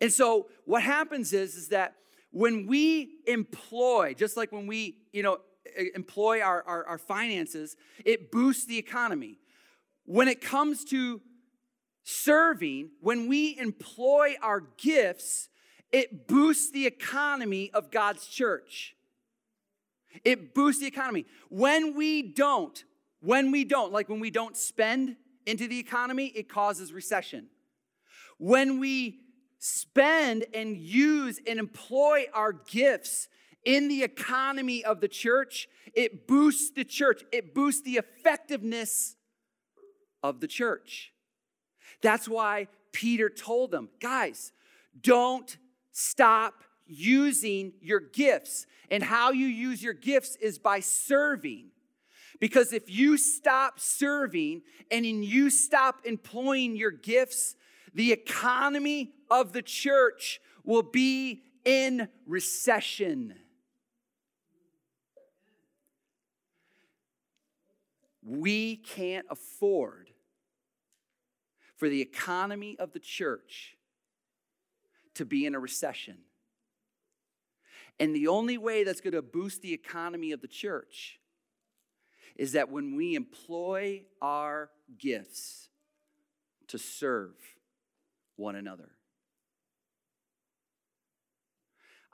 And 0.00 0.12
so 0.12 0.48
what 0.64 0.82
happens 0.82 1.32
is, 1.32 1.54
is 1.54 1.68
that 1.68 1.94
when 2.30 2.66
we 2.66 3.18
employ, 3.26 4.14
just 4.14 4.36
like 4.36 4.50
when 4.50 4.66
we, 4.66 4.96
you 5.12 5.22
know, 5.22 5.38
employ 5.94 6.40
our, 6.40 6.62
our, 6.66 6.84
our 6.86 6.98
finances, 6.98 7.76
it 8.04 8.30
boosts 8.30 8.66
the 8.66 8.78
economy. 8.78 9.38
When 10.04 10.28
it 10.28 10.40
comes 10.40 10.84
to 10.86 11.20
serving, 12.02 12.90
when 13.00 13.28
we 13.28 13.56
employ 13.58 14.34
our 14.42 14.60
gifts, 14.78 15.48
it 15.92 16.26
boosts 16.26 16.70
the 16.70 16.86
economy 16.86 17.70
of 17.72 17.90
God's 17.90 18.26
church. 18.26 18.94
It 20.24 20.54
boosts 20.54 20.80
the 20.80 20.86
economy. 20.86 21.26
When 21.48 21.94
we 21.94 22.22
don't, 22.22 22.84
when 23.20 23.50
we 23.50 23.64
don't, 23.64 23.92
like 23.92 24.08
when 24.08 24.20
we 24.20 24.30
don't 24.30 24.56
spend 24.56 25.16
into 25.46 25.66
the 25.66 25.78
economy, 25.78 26.26
it 26.26 26.48
causes 26.48 26.92
recession. 26.92 27.46
When 28.38 28.80
we 28.80 29.20
spend 29.64 30.44
and 30.52 30.76
use 30.76 31.40
and 31.46 31.58
employ 31.58 32.26
our 32.34 32.52
gifts 32.52 33.28
in 33.64 33.88
the 33.88 34.02
economy 34.02 34.84
of 34.84 35.00
the 35.00 35.08
church, 35.08 35.70
it 35.94 36.28
boosts 36.28 36.70
the 36.72 36.84
church, 36.84 37.22
it 37.32 37.54
boosts 37.54 37.80
the 37.80 37.94
effectiveness 37.94 39.16
of 40.22 40.40
the 40.40 40.46
church. 40.46 41.14
That's 42.02 42.28
why 42.28 42.68
Peter 42.92 43.30
told 43.30 43.70
them, 43.70 43.88
guys, 44.00 44.52
don't 45.00 45.56
stop 45.92 46.62
using 46.86 47.72
your 47.80 48.00
gifts. 48.00 48.66
And 48.90 49.02
how 49.02 49.30
you 49.30 49.46
use 49.46 49.82
your 49.82 49.94
gifts 49.94 50.36
is 50.36 50.58
by 50.58 50.80
serving. 50.80 51.70
Because 52.38 52.74
if 52.74 52.90
you 52.90 53.16
stop 53.16 53.80
serving 53.80 54.60
and 54.90 55.06
you 55.06 55.48
stop 55.48 56.04
employing 56.04 56.76
your 56.76 56.90
gifts, 56.90 57.56
the 57.94 58.12
economy 58.12 59.12
of 59.30 59.52
the 59.52 59.62
church 59.62 60.40
will 60.64 60.82
be 60.82 61.42
in 61.64 62.08
recession. 62.26 63.34
we 68.24 68.76
can't 68.76 69.26
afford 69.30 70.10
for 71.76 71.88
the 71.88 72.00
economy 72.00 72.76
of 72.78 72.92
the 72.92 72.98
church 72.98 73.76
to 75.14 75.24
be 75.24 75.46
in 75.46 75.54
a 75.54 75.60
recession. 75.60 76.18
And 78.00 78.14
the 78.14 78.28
only 78.28 78.58
way 78.58 78.82
that's 78.82 79.00
going 79.00 79.14
to 79.14 79.22
boost 79.22 79.62
the 79.62 79.72
economy 79.72 80.32
of 80.32 80.40
the 80.40 80.48
church 80.48 81.20
is 82.36 82.52
that 82.52 82.70
when 82.70 82.96
we 82.96 83.14
employ 83.14 84.02
our 84.20 84.70
gifts 84.98 85.68
to 86.68 86.78
serve 86.78 87.34
one 88.36 88.56
another. 88.56 88.90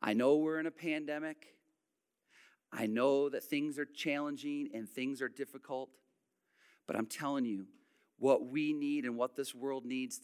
I 0.03 0.14
know 0.14 0.37
we're 0.37 0.61
in 0.61 0.66
a 0.66 0.71
pandemic. 0.71 1.55
I 2.73 2.87
know 2.87 3.29
that 3.29 3.45
things 3.45 3.79
are 3.79 3.85
challenging 3.85 4.71
and 4.73 4.89
things 4.89 5.21
are 5.21 5.29
difficult, 5.29 5.91
but 6.87 6.97
I'm 6.97 7.07
telling 7.07 7.45
you, 7.45 7.66
what 8.18 8.47
we 8.47 8.73
need 8.73 9.05
and 9.05 9.16
what 9.16 9.35
this 9.35 9.55
world 9.55 9.85
needs 9.85 10.21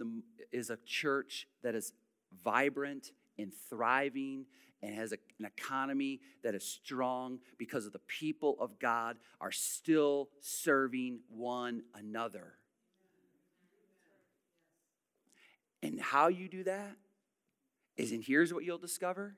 is 0.53 0.71
a 0.71 0.79
church 0.85 1.49
that 1.63 1.75
is 1.75 1.93
vibrant 2.45 3.11
and 3.39 3.53
thriving 3.69 4.45
and 4.83 4.95
has 4.95 5.13
a, 5.13 5.17
an 5.39 5.47
economy 5.47 6.21
that 6.45 6.55
is 6.55 6.65
strong 6.65 7.39
because 7.59 7.87
of 7.87 7.93
the 7.93 8.01
people 8.01 8.57
of 8.61 8.79
God 8.79 9.17
are 9.41 9.51
still 9.51 10.29
serving 10.41 11.21
one 11.29 11.83
another. 11.95 12.55
And 15.87 16.01
how 16.01 16.27
you 16.27 16.49
do 16.49 16.65
that 16.65 16.97
is, 17.97 18.11
and 18.11 18.23
here's 18.23 18.53
what 18.53 18.65
you'll 18.65 18.77
discover 18.77 19.37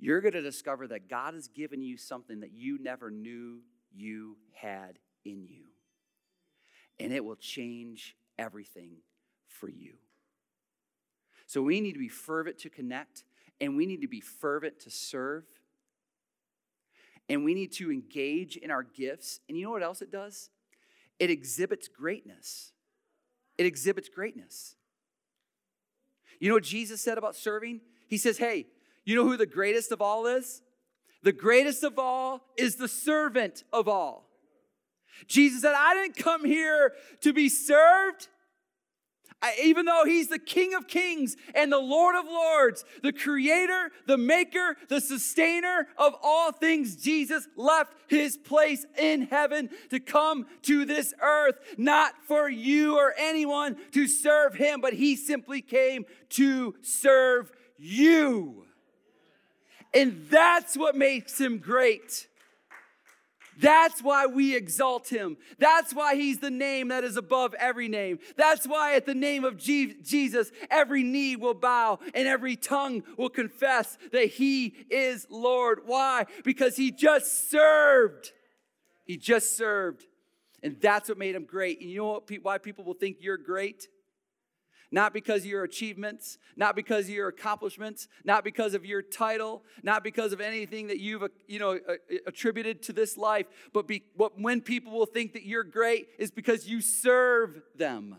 you're 0.00 0.20
going 0.20 0.34
to 0.34 0.42
discover 0.42 0.88
that 0.88 1.08
God 1.08 1.34
has 1.34 1.46
given 1.46 1.80
you 1.80 1.96
something 1.96 2.40
that 2.40 2.52
you 2.52 2.78
never 2.82 3.12
knew 3.12 3.60
you 3.94 4.36
had 4.52 4.98
in 5.24 5.46
you. 5.46 5.66
And 6.98 7.12
it 7.12 7.24
will 7.24 7.36
change 7.36 8.16
everything 8.36 8.96
for 9.46 9.68
you. 9.68 9.94
So 11.46 11.62
we 11.62 11.80
need 11.80 11.92
to 11.92 12.00
be 12.00 12.08
fervent 12.08 12.58
to 12.58 12.68
connect, 12.68 13.22
and 13.60 13.76
we 13.76 13.86
need 13.86 14.00
to 14.00 14.08
be 14.08 14.20
fervent 14.20 14.80
to 14.80 14.90
serve. 14.90 15.44
And 17.28 17.44
we 17.44 17.54
need 17.54 17.72
to 17.74 17.92
engage 17.92 18.56
in 18.56 18.72
our 18.72 18.82
gifts. 18.82 19.38
And 19.48 19.56
you 19.56 19.64
know 19.64 19.70
what 19.70 19.84
else 19.84 20.02
it 20.02 20.10
does? 20.10 20.50
It 21.20 21.30
exhibits 21.30 21.86
greatness. 21.86 22.72
It 23.56 23.64
exhibits 23.64 24.08
greatness. 24.08 24.74
You 26.40 26.48
know 26.48 26.54
what 26.54 26.64
Jesus 26.64 27.00
said 27.00 27.18
about 27.18 27.36
serving? 27.36 27.80
He 28.08 28.18
says, 28.18 28.38
Hey, 28.38 28.66
you 29.04 29.14
know 29.14 29.24
who 29.24 29.36
the 29.36 29.46
greatest 29.46 29.92
of 29.92 30.00
all 30.00 30.26
is? 30.26 30.62
The 31.22 31.32
greatest 31.32 31.82
of 31.84 31.98
all 31.98 32.42
is 32.56 32.76
the 32.76 32.88
servant 32.88 33.64
of 33.72 33.88
all. 33.88 34.28
Jesus 35.26 35.62
said, 35.62 35.74
I 35.76 35.94
didn't 35.94 36.16
come 36.16 36.44
here 36.44 36.92
to 37.20 37.32
be 37.32 37.48
served, 37.48 38.28
even 39.62 39.86
though 39.86 40.04
he's 40.04 40.28
the 40.28 40.38
King 40.38 40.74
of 40.74 40.86
kings 40.86 41.36
and 41.54 41.72
the 41.72 41.78
Lord 41.78 42.16
of 42.16 42.24
lords, 42.26 42.84
the 43.02 43.12
creator, 43.12 43.90
the 44.06 44.18
maker, 44.18 44.76
the 44.88 45.00
sustainer 45.00 45.86
of 45.98 46.14
all 46.22 46.52
things, 46.52 46.96
Jesus 46.96 47.48
left 47.56 47.92
his 48.08 48.36
place 48.36 48.86
in 48.98 49.22
heaven 49.22 49.70
to 49.90 50.00
come 50.00 50.46
to 50.62 50.84
this 50.84 51.14
earth, 51.20 51.56
not 51.76 52.14
for 52.26 52.48
you 52.48 52.96
or 52.96 53.14
anyone 53.18 53.76
to 53.92 54.06
serve 54.06 54.54
him, 54.54 54.80
but 54.80 54.94
he 54.94 55.16
simply 55.16 55.60
came 55.60 56.04
to 56.30 56.74
serve 56.82 57.50
you. 57.76 58.64
And 59.92 60.26
that's 60.28 60.76
what 60.76 60.96
makes 60.96 61.40
him 61.40 61.58
great. 61.58 62.28
That's 63.60 64.02
why 64.02 64.26
we 64.26 64.56
exalt 64.56 65.08
him. 65.08 65.36
That's 65.58 65.94
why 65.94 66.14
he's 66.16 66.38
the 66.38 66.50
name 66.50 66.88
that 66.88 67.04
is 67.04 67.16
above 67.16 67.54
every 67.54 67.88
name. 67.88 68.18
That's 68.36 68.66
why 68.66 68.94
at 68.94 69.06
the 69.06 69.14
name 69.14 69.44
of 69.44 69.56
Jesus, 69.56 70.50
every 70.70 71.02
knee 71.02 71.36
will 71.36 71.54
bow 71.54 71.98
and 72.14 72.26
every 72.26 72.56
tongue 72.56 73.02
will 73.16 73.30
confess 73.30 73.96
that 74.12 74.26
he 74.26 74.74
is 74.90 75.26
Lord. 75.30 75.80
Why? 75.86 76.26
Because 76.44 76.76
he 76.76 76.90
just 76.90 77.50
served. 77.50 78.32
He 79.04 79.16
just 79.16 79.56
served. 79.56 80.04
And 80.62 80.80
that's 80.80 81.08
what 81.08 81.18
made 81.18 81.34
him 81.34 81.44
great. 81.44 81.80
And 81.80 81.90
you 81.90 81.98
know 81.98 82.06
what, 82.06 82.30
why 82.42 82.58
people 82.58 82.84
will 82.84 82.94
think 82.94 83.18
you're 83.20 83.36
great? 83.36 83.86
Not 84.94 85.12
because 85.12 85.40
of 85.40 85.46
your 85.46 85.64
achievements, 85.64 86.38
not 86.54 86.76
because 86.76 87.06
of 87.06 87.10
your 87.10 87.26
accomplishments, 87.26 88.06
not 88.24 88.44
because 88.44 88.74
of 88.74 88.86
your 88.86 89.02
title, 89.02 89.64
not 89.82 90.04
because 90.04 90.32
of 90.32 90.40
anything 90.40 90.86
that 90.86 91.00
you've 91.00 91.24
uh, 91.24 91.28
you 91.48 91.58
know 91.58 91.80
attributed 92.28 92.80
to 92.80 92.92
this 92.92 93.18
life, 93.18 93.46
but, 93.72 93.88
be, 93.88 94.04
but 94.16 94.40
when 94.40 94.60
people 94.60 94.92
will 94.92 95.04
think 95.04 95.32
that 95.32 95.44
you're 95.44 95.64
great 95.64 96.06
is 96.16 96.30
because 96.30 96.68
you 96.68 96.80
serve 96.80 97.60
them. 97.76 98.18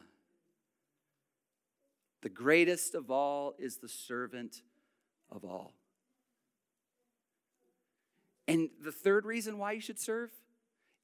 The 2.23 2.29
greatest 2.29 2.93
of 2.93 3.09
all 3.09 3.53
is 3.57 3.77
the 3.77 3.87
servant 3.87 4.61
of 5.31 5.45
all. 5.45 5.75
And 8.49 8.69
the 8.83 8.91
third 8.91 9.25
reason 9.25 9.57
why 9.57 9.71
you 9.71 9.81
should 9.81 9.99
serve, 9.99 10.29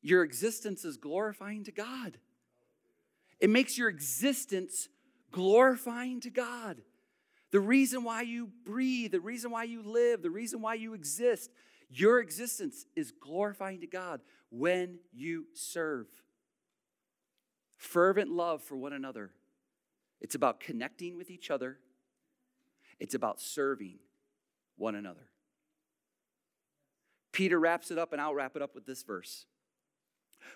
your 0.01 0.21
existence 0.23 0.83
is 0.83 0.97
glorifying 0.97 1.63
to 1.63 1.71
God. 1.71 2.17
It 3.39 3.49
makes 3.49 3.77
your 3.77 3.87
existence 3.87 4.89
glorifying 5.31 6.19
to 6.21 6.29
God. 6.29 6.81
The 7.51 7.59
reason 7.59 8.03
why 8.03 8.21
you 8.21 8.49
breathe, 8.65 9.11
the 9.11 9.19
reason 9.19 9.51
why 9.51 9.63
you 9.63 9.81
live, 9.83 10.21
the 10.21 10.29
reason 10.29 10.61
why 10.61 10.75
you 10.75 10.93
exist, 10.93 11.51
your 11.89 12.19
existence 12.19 12.85
is 12.95 13.11
glorifying 13.11 13.81
to 13.81 13.87
God 13.87 14.21
when 14.49 14.99
you 15.11 15.45
serve. 15.53 16.07
Fervent 17.77 18.29
love 18.29 18.63
for 18.63 18.77
one 18.77 18.93
another. 18.93 19.31
It's 20.21 20.35
about 20.35 20.59
connecting 20.59 21.17
with 21.17 21.29
each 21.29 21.49
other, 21.49 21.79
it's 22.99 23.15
about 23.15 23.41
serving 23.41 23.97
one 24.77 24.95
another. 24.95 25.27
Peter 27.31 27.59
wraps 27.59 27.91
it 27.91 27.97
up, 27.97 28.11
and 28.11 28.21
I'll 28.21 28.35
wrap 28.35 28.55
it 28.55 28.61
up 28.61 28.75
with 28.75 28.85
this 28.85 29.03
verse. 29.03 29.45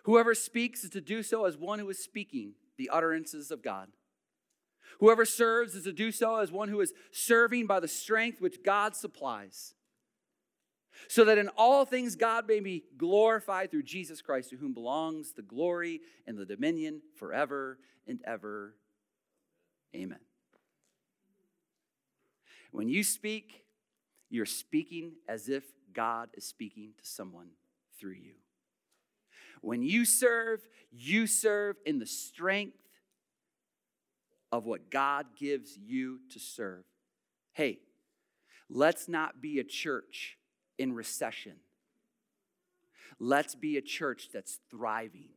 Whoever 0.04 0.36
speaks 0.36 0.84
is 0.84 0.90
to 0.92 1.02
do 1.02 1.24
so 1.24 1.46
as 1.46 1.58
one 1.58 1.80
who 1.80 1.90
is 1.90 2.00
speaking 2.00 2.54
the 2.78 2.90
utterances 2.90 3.50
of 3.50 3.64
God. 3.64 3.90
Whoever 5.00 5.26
serves 5.26 5.76
is 5.76 5.84
to 5.84 5.92
do 5.92 6.12
so 6.12 6.38
as 6.38 6.52
one 6.52 6.70
who 6.70 6.80
is 6.82 6.94
serving 7.12 7.68
by 7.68 7.80
the 7.80 7.88
strength 7.88 8.42
which 8.42 8.64
God 8.64 8.96
supplies, 8.96 9.74
so 11.08 11.26
that 11.26 11.38
in 11.38 11.50
all 11.58 11.86
things 11.86 12.16
God 12.16 12.48
may 12.48 12.60
be 12.60 12.84
glorified 12.98 13.72
through 13.72 13.84
Jesus 13.84 14.22
Christ, 14.22 14.50
to 14.52 14.58
whom 14.58 14.74
belongs 14.74 15.34
the 15.34 15.42
glory 15.42 16.02
and 16.26 16.38
the 16.38 16.46
dominion 16.46 17.02
forever 17.18 17.80
and 18.08 18.22
ever. 18.26 18.76
Amen. 19.94 20.20
When 22.72 22.90
you 22.90 23.04
speak, 23.04 23.66
you're 24.30 24.46
speaking 24.46 25.14
as 25.28 25.50
if 25.50 25.64
God 25.94 26.30
is 26.34 26.46
speaking 26.46 26.92
to 26.98 27.06
someone 27.06 27.50
through 28.00 28.16
you. 28.16 28.34
When 29.62 29.82
you 29.82 30.06
serve, 30.06 30.68
you 30.92 31.26
serve 31.26 31.78
in 31.86 32.00
the 32.00 32.06
strength 32.06 32.78
of 34.56 34.66
what 34.66 34.90
God 34.90 35.26
gives 35.38 35.78
you 35.78 36.20
to 36.30 36.40
serve. 36.40 36.86
Hey, 37.52 37.80
let's 38.70 39.10
not 39.10 39.42
be 39.42 39.60
a 39.60 39.66
church 39.66 40.38
in 40.78 40.94
recession. 40.94 41.58
Let's 43.20 43.54
be 43.54 43.76
a 43.76 43.82
church 43.82 44.30
that's 44.34 44.60
thriving 44.72 45.28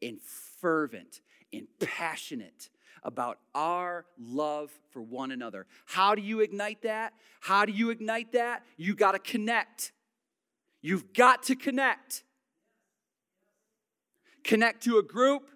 and 0.00 0.18
fervent 0.60 1.20
and 1.52 1.66
passionate 1.80 2.70
about 3.02 3.38
our 3.54 4.06
love 4.18 4.70
for 4.90 5.02
one 5.02 5.32
another. 5.32 5.66
How 5.84 6.14
do 6.14 6.22
you 6.22 6.40
ignite 6.40 6.80
that? 6.82 7.12
How 7.40 7.66
do 7.66 7.72
you 7.72 7.90
ignite 7.90 8.32
that? 8.32 8.64
You 8.78 8.94
got 8.94 9.12
to 9.12 9.18
connect. 9.18 9.92
You've 10.80 11.12
got 11.12 11.42
to 11.44 11.56
connect. 11.56 12.24
Connect 14.44 14.82
to 14.84 14.96
a 14.96 15.02
group, 15.02 15.50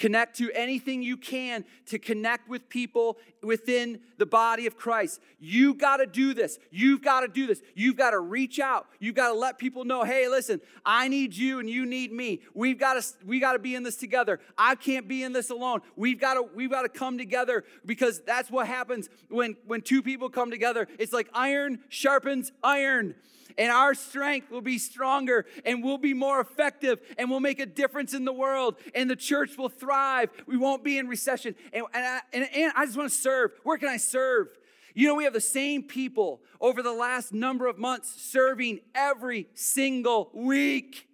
Connect 0.00 0.38
to 0.38 0.50
anything 0.52 1.02
you 1.02 1.18
can 1.18 1.62
to 1.84 1.98
connect 1.98 2.48
with 2.48 2.70
people 2.70 3.18
within 3.42 4.00
the 4.16 4.24
body 4.24 4.66
of 4.66 4.74
Christ. 4.74 5.20
You 5.38 5.74
got 5.74 5.98
to 5.98 6.06
do 6.06 6.32
this. 6.32 6.58
You've 6.70 7.02
got 7.02 7.20
to 7.20 7.28
do 7.28 7.46
this. 7.46 7.60
You've 7.74 7.98
got 7.98 8.12
to 8.12 8.18
reach 8.18 8.58
out. 8.58 8.86
You've 8.98 9.14
got 9.14 9.28
to 9.28 9.34
let 9.34 9.58
people 9.58 9.84
know, 9.84 10.02
"Hey, 10.02 10.26
listen, 10.26 10.62
I 10.86 11.08
need 11.08 11.36
you 11.36 11.58
and 11.58 11.68
you 11.68 11.84
need 11.84 12.12
me. 12.12 12.40
We've 12.54 12.78
got 12.78 12.94
to 12.94 13.06
we 13.26 13.40
got 13.40 13.52
to 13.52 13.58
be 13.58 13.74
in 13.74 13.82
this 13.82 13.96
together. 13.96 14.40
I 14.56 14.74
can't 14.74 15.06
be 15.06 15.22
in 15.22 15.34
this 15.34 15.50
alone. 15.50 15.82
We've 15.96 16.18
got 16.18 16.32
to 16.32 16.44
we've 16.54 16.70
got 16.70 16.82
to 16.82 16.88
come 16.88 17.18
together 17.18 17.64
because 17.84 18.22
that's 18.22 18.50
what 18.50 18.66
happens 18.66 19.10
when 19.28 19.54
when 19.66 19.82
two 19.82 20.00
people 20.00 20.30
come 20.30 20.50
together. 20.50 20.88
It's 20.98 21.12
like 21.12 21.28
iron 21.34 21.80
sharpens 21.90 22.52
iron 22.64 23.16
and 23.58 23.70
our 23.70 23.94
strength 23.94 24.50
will 24.50 24.60
be 24.60 24.78
stronger 24.78 25.46
and 25.64 25.82
we'll 25.82 25.98
be 25.98 26.14
more 26.14 26.40
effective 26.40 27.00
and 27.18 27.30
we'll 27.30 27.40
make 27.40 27.60
a 27.60 27.66
difference 27.66 28.14
in 28.14 28.24
the 28.24 28.32
world 28.32 28.76
and 28.94 29.08
the 29.08 29.16
church 29.16 29.56
will 29.56 29.68
thrive. 29.68 30.30
We 30.46 30.56
won't 30.56 30.84
be 30.84 30.98
in 30.98 31.08
recession. 31.08 31.54
And, 31.72 31.84
and, 31.92 32.04
I, 32.06 32.20
and, 32.32 32.48
and 32.54 32.72
I 32.76 32.84
just 32.86 32.96
want 32.96 33.10
to 33.10 33.16
serve. 33.16 33.52
Where 33.62 33.78
can 33.78 33.88
I 33.88 33.96
serve? 33.96 34.48
You 34.94 35.06
know, 35.06 35.14
we 35.14 35.24
have 35.24 35.32
the 35.32 35.40
same 35.40 35.82
people 35.82 36.40
over 36.60 36.82
the 36.82 36.92
last 36.92 37.32
number 37.32 37.66
of 37.66 37.78
months 37.78 38.20
serving 38.20 38.80
every 38.94 39.48
single 39.54 40.30
week. 40.34 41.06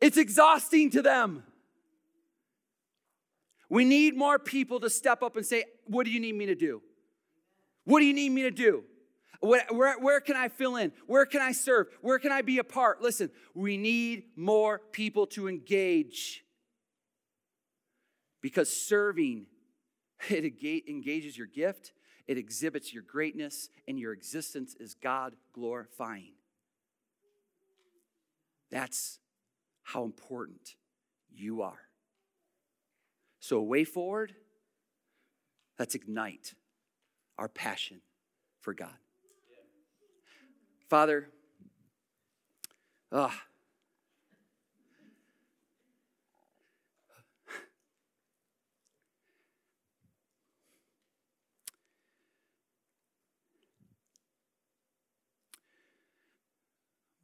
It's 0.00 0.16
exhausting 0.16 0.90
to 0.90 1.02
them. 1.02 1.44
We 3.70 3.84
need 3.84 4.16
more 4.16 4.38
people 4.38 4.80
to 4.80 4.90
step 4.90 5.22
up 5.22 5.36
and 5.36 5.44
say, 5.44 5.64
What 5.86 6.04
do 6.04 6.10
you 6.10 6.20
need 6.20 6.34
me 6.34 6.46
to 6.46 6.54
do? 6.54 6.82
What 7.84 8.00
do 8.00 8.06
you 8.06 8.14
need 8.14 8.30
me 8.30 8.42
to 8.42 8.50
do? 8.50 8.84
Where, 9.40 9.64
where, 9.70 9.98
where, 9.98 10.20
can 10.20 10.36
I 10.36 10.48
fill 10.48 10.76
in? 10.76 10.92
Where 11.06 11.24
can 11.24 11.40
I 11.40 11.52
serve? 11.52 11.86
Where 12.00 12.18
can 12.18 12.32
I 12.32 12.42
be 12.42 12.58
a 12.58 12.64
part? 12.64 13.00
Listen, 13.00 13.30
we 13.54 13.76
need 13.76 14.24
more 14.36 14.80
people 14.92 15.26
to 15.28 15.48
engage 15.48 16.44
because 18.40 18.68
serving, 18.74 19.46
it 20.28 20.44
engages 20.88 21.38
your 21.38 21.46
gift, 21.46 21.92
it 22.26 22.36
exhibits 22.36 22.92
your 22.92 23.02
greatness, 23.02 23.68
and 23.86 23.98
your 23.98 24.12
existence 24.12 24.74
is 24.80 24.94
God 24.94 25.34
glorifying. 25.52 26.34
That's 28.70 29.18
how 29.82 30.04
important 30.04 30.74
you 31.32 31.62
are. 31.62 31.80
So, 33.40 33.62
way 33.62 33.84
forward, 33.84 34.34
let's 35.78 35.94
ignite 35.94 36.54
our 37.38 37.48
passion 37.48 38.00
for 38.60 38.74
God. 38.74 38.96
Father, 40.88 41.28
ah. 43.12 43.42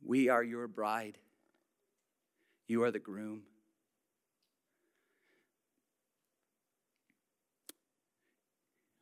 We 0.05 0.29
are 0.29 0.43
your 0.43 0.69
bride. 0.69 1.17
You 2.69 2.83
are 2.83 2.91
the 2.91 2.99
groom. 2.99 3.45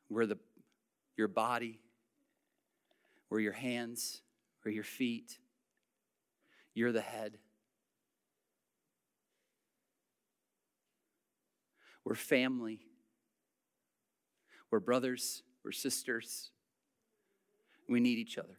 We're 0.08 0.26
the, 0.26 0.38
your 1.16 1.26
body. 1.26 1.80
We're 3.28 3.40
your 3.40 3.52
hands. 3.52 4.22
We're 4.64 4.72
your 4.72 4.84
feet. 4.84 5.38
You're 6.74 6.92
the 6.92 7.00
head. 7.00 7.38
We're 12.04 12.14
family. 12.14 12.80
We're 14.70 14.80
brothers. 14.80 15.42
We're 15.64 15.72
sisters. 15.72 16.50
We 17.88 18.00
need 18.00 18.18
each 18.18 18.38
other. 18.38 18.58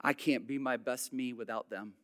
I 0.00 0.12
can't 0.12 0.46
be 0.46 0.58
my 0.58 0.76
best 0.76 1.12
me 1.12 1.32
without 1.32 1.70
them. 1.70 1.94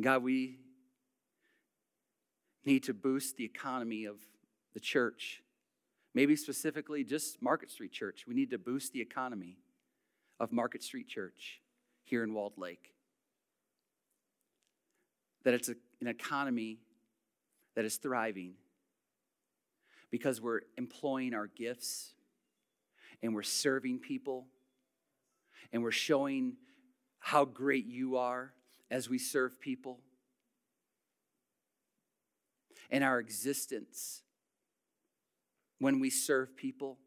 God, 0.00 0.22
we 0.22 0.58
need 2.64 2.84
to 2.84 2.94
boost 2.94 3.36
the 3.36 3.44
economy 3.44 4.06
of 4.06 4.16
the 4.72 4.80
church. 4.80 5.42
Maybe 6.14 6.34
specifically 6.36 7.04
just 7.04 7.40
Market 7.40 7.70
Street 7.70 7.92
Church. 7.92 8.24
We 8.26 8.34
need 8.34 8.50
to 8.50 8.58
boost 8.58 8.92
the 8.92 9.00
economy 9.00 9.58
of 10.40 10.52
Market 10.52 10.82
Street 10.82 11.08
Church 11.08 11.60
here 12.04 12.24
in 12.24 12.34
Walled 12.34 12.58
Lake. 12.58 12.94
That 15.44 15.54
it's 15.54 15.68
a, 15.68 15.74
an 16.00 16.08
economy 16.08 16.78
that 17.76 17.84
is 17.84 17.96
thriving 17.96 18.54
because 20.10 20.40
we're 20.40 20.62
employing 20.76 21.34
our 21.34 21.46
gifts 21.46 22.14
and 23.22 23.34
we're 23.34 23.42
serving 23.42 24.00
people 24.00 24.46
and 25.72 25.82
we're 25.82 25.92
showing 25.92 26.54
how 27.20 27.44
great 27.44 27.86
you 27.86 28.16
are 28.16 28.52
as 28.90 29.08
we 29.08 29.18
serve 29.18 29.60
people. 29.60 30.00
And 32.90 33.04
our 33.04 33.20
existence 33.20 34.22
when 35.80 35.98
we 35.98 36.10
serve 36.10 36.56
people 36.56 36.98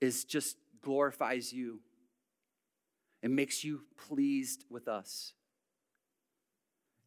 is 0.00 0.24
just 0.24 0.56
glorifies 0.82 1.52
you 1.52 1.80
and 3.22 3.34
makes 3.34 3.64
you 3.64 3.82
pleased 3.96 4.64
with 4.68 4.88
us 4.88 5.32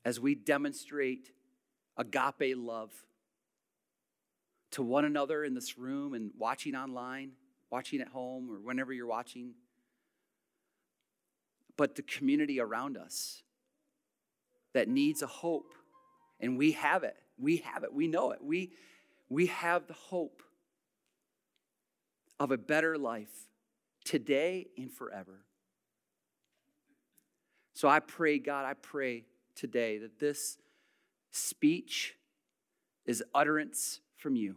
as 0.03 0.19
we 0.19 0.33
demonstrate 0.33 1.31
agape 1.97 2.55
love 2.57 2.91
to 4.71 4.81
one 4.81 5.05
another 5.05 5.43
in 5.43 5.53
this 5.53 5.77
room 5.77 6.13
and 6.13 6.31
watching 6.37 6.75
online 6.75 7.31
watching 7.75 8.01
at 8.01 8.07
home 8.07 8.49
or 8.49 8.55
whenever 8.55 8.93
you're 8.93 9.07
watching, 9.07 9.53
but 11.77 11.95
the 11.95 12.01
community 12.01 12.59
around 12.59 12.97
us 12.97 13.43
that 14.73 14.87
needs 14.87 15.21
a 15.21 15.27
hope. 15.27 15.73
And 16.39 16.57
we 16.57 16.73
have 16.73 17.03
it. 17.03 17.17
We 17.37 17.57
have 17.57 17.83
it. 17.83 17.93
We 17.93 18.07
know 18.07 18.31
it. 18.31 18.39
We, 18.41 18.71
we 19.29 19.47
have 19.47 19.87
the 19.87 19.93
hope 19.93 20.43
of 22.39 22.51
a 22.51 22.57
better 22.57 22.97
life 22.97 23.47
today 24.03 24.67
and 24.77 24.91
forever. 24.91 25.41
So 27.73 27.87
I 27.87 27.99
pray, 27.99 28.39
God, 28.39 28.65
I 28.65 28.73
pray 28.73 29.25
today 29.55 29.97
that 29.97 30.19
this 30.19 30.57
speech 31.31 32.15
is 33.05 33.23
utterance 33.33 33.99
from 34.17 34.35
you. 34.35 34.55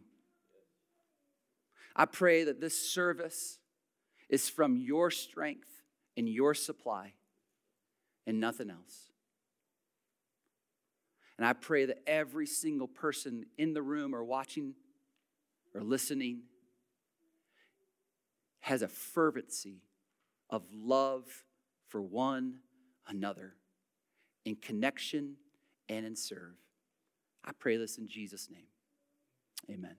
I 1.97 2.05
pray 2.05 2.45
that 2.45 2.61
this 2.61 2.81
service 2.81 3.59
is 4.29 4.49
from 4.49 4.77
your 4.77 5.11
strength 5.11 5.83
and 6.17 6.29
your 6.29 6.55
supply 6.55 7.15
and 8.27 8.39
nothing 8.39 8.71
else. 8.71 9.08
And 11.39 11.47
I 11.47 11.53
pray 11.53 11.85
that 11.87 12.03
every 12.07 12.47
single 12.47 12.89
person 12.89 13.47
in 13.57 13.73
the 13.73 13.83
room 13.83 14.15
or 14.15 14.25
watching 14.25 14.75
or 15.75 15.83
listening 15.83 16.43
has 18.61 18.83
a 18.83 18.89
fervency 18.89 19.83
of 20.51 20.65
love 20.73 21.25
for 21.87 22.03
one 22.03 22.59
another 23.07 23.55
in 24.45 24.57
connection 24.57 25.37
and 25.89 26.05
in 26.05 26.17
serve. 26.17 26.57
I 27.45 27.53
pray 27.53 27.77
this 27.77 27.99
in 27.99 28.09
Jesus' 28.09 28.49
name. 28.51 28.67
Amen. 29.71 29.97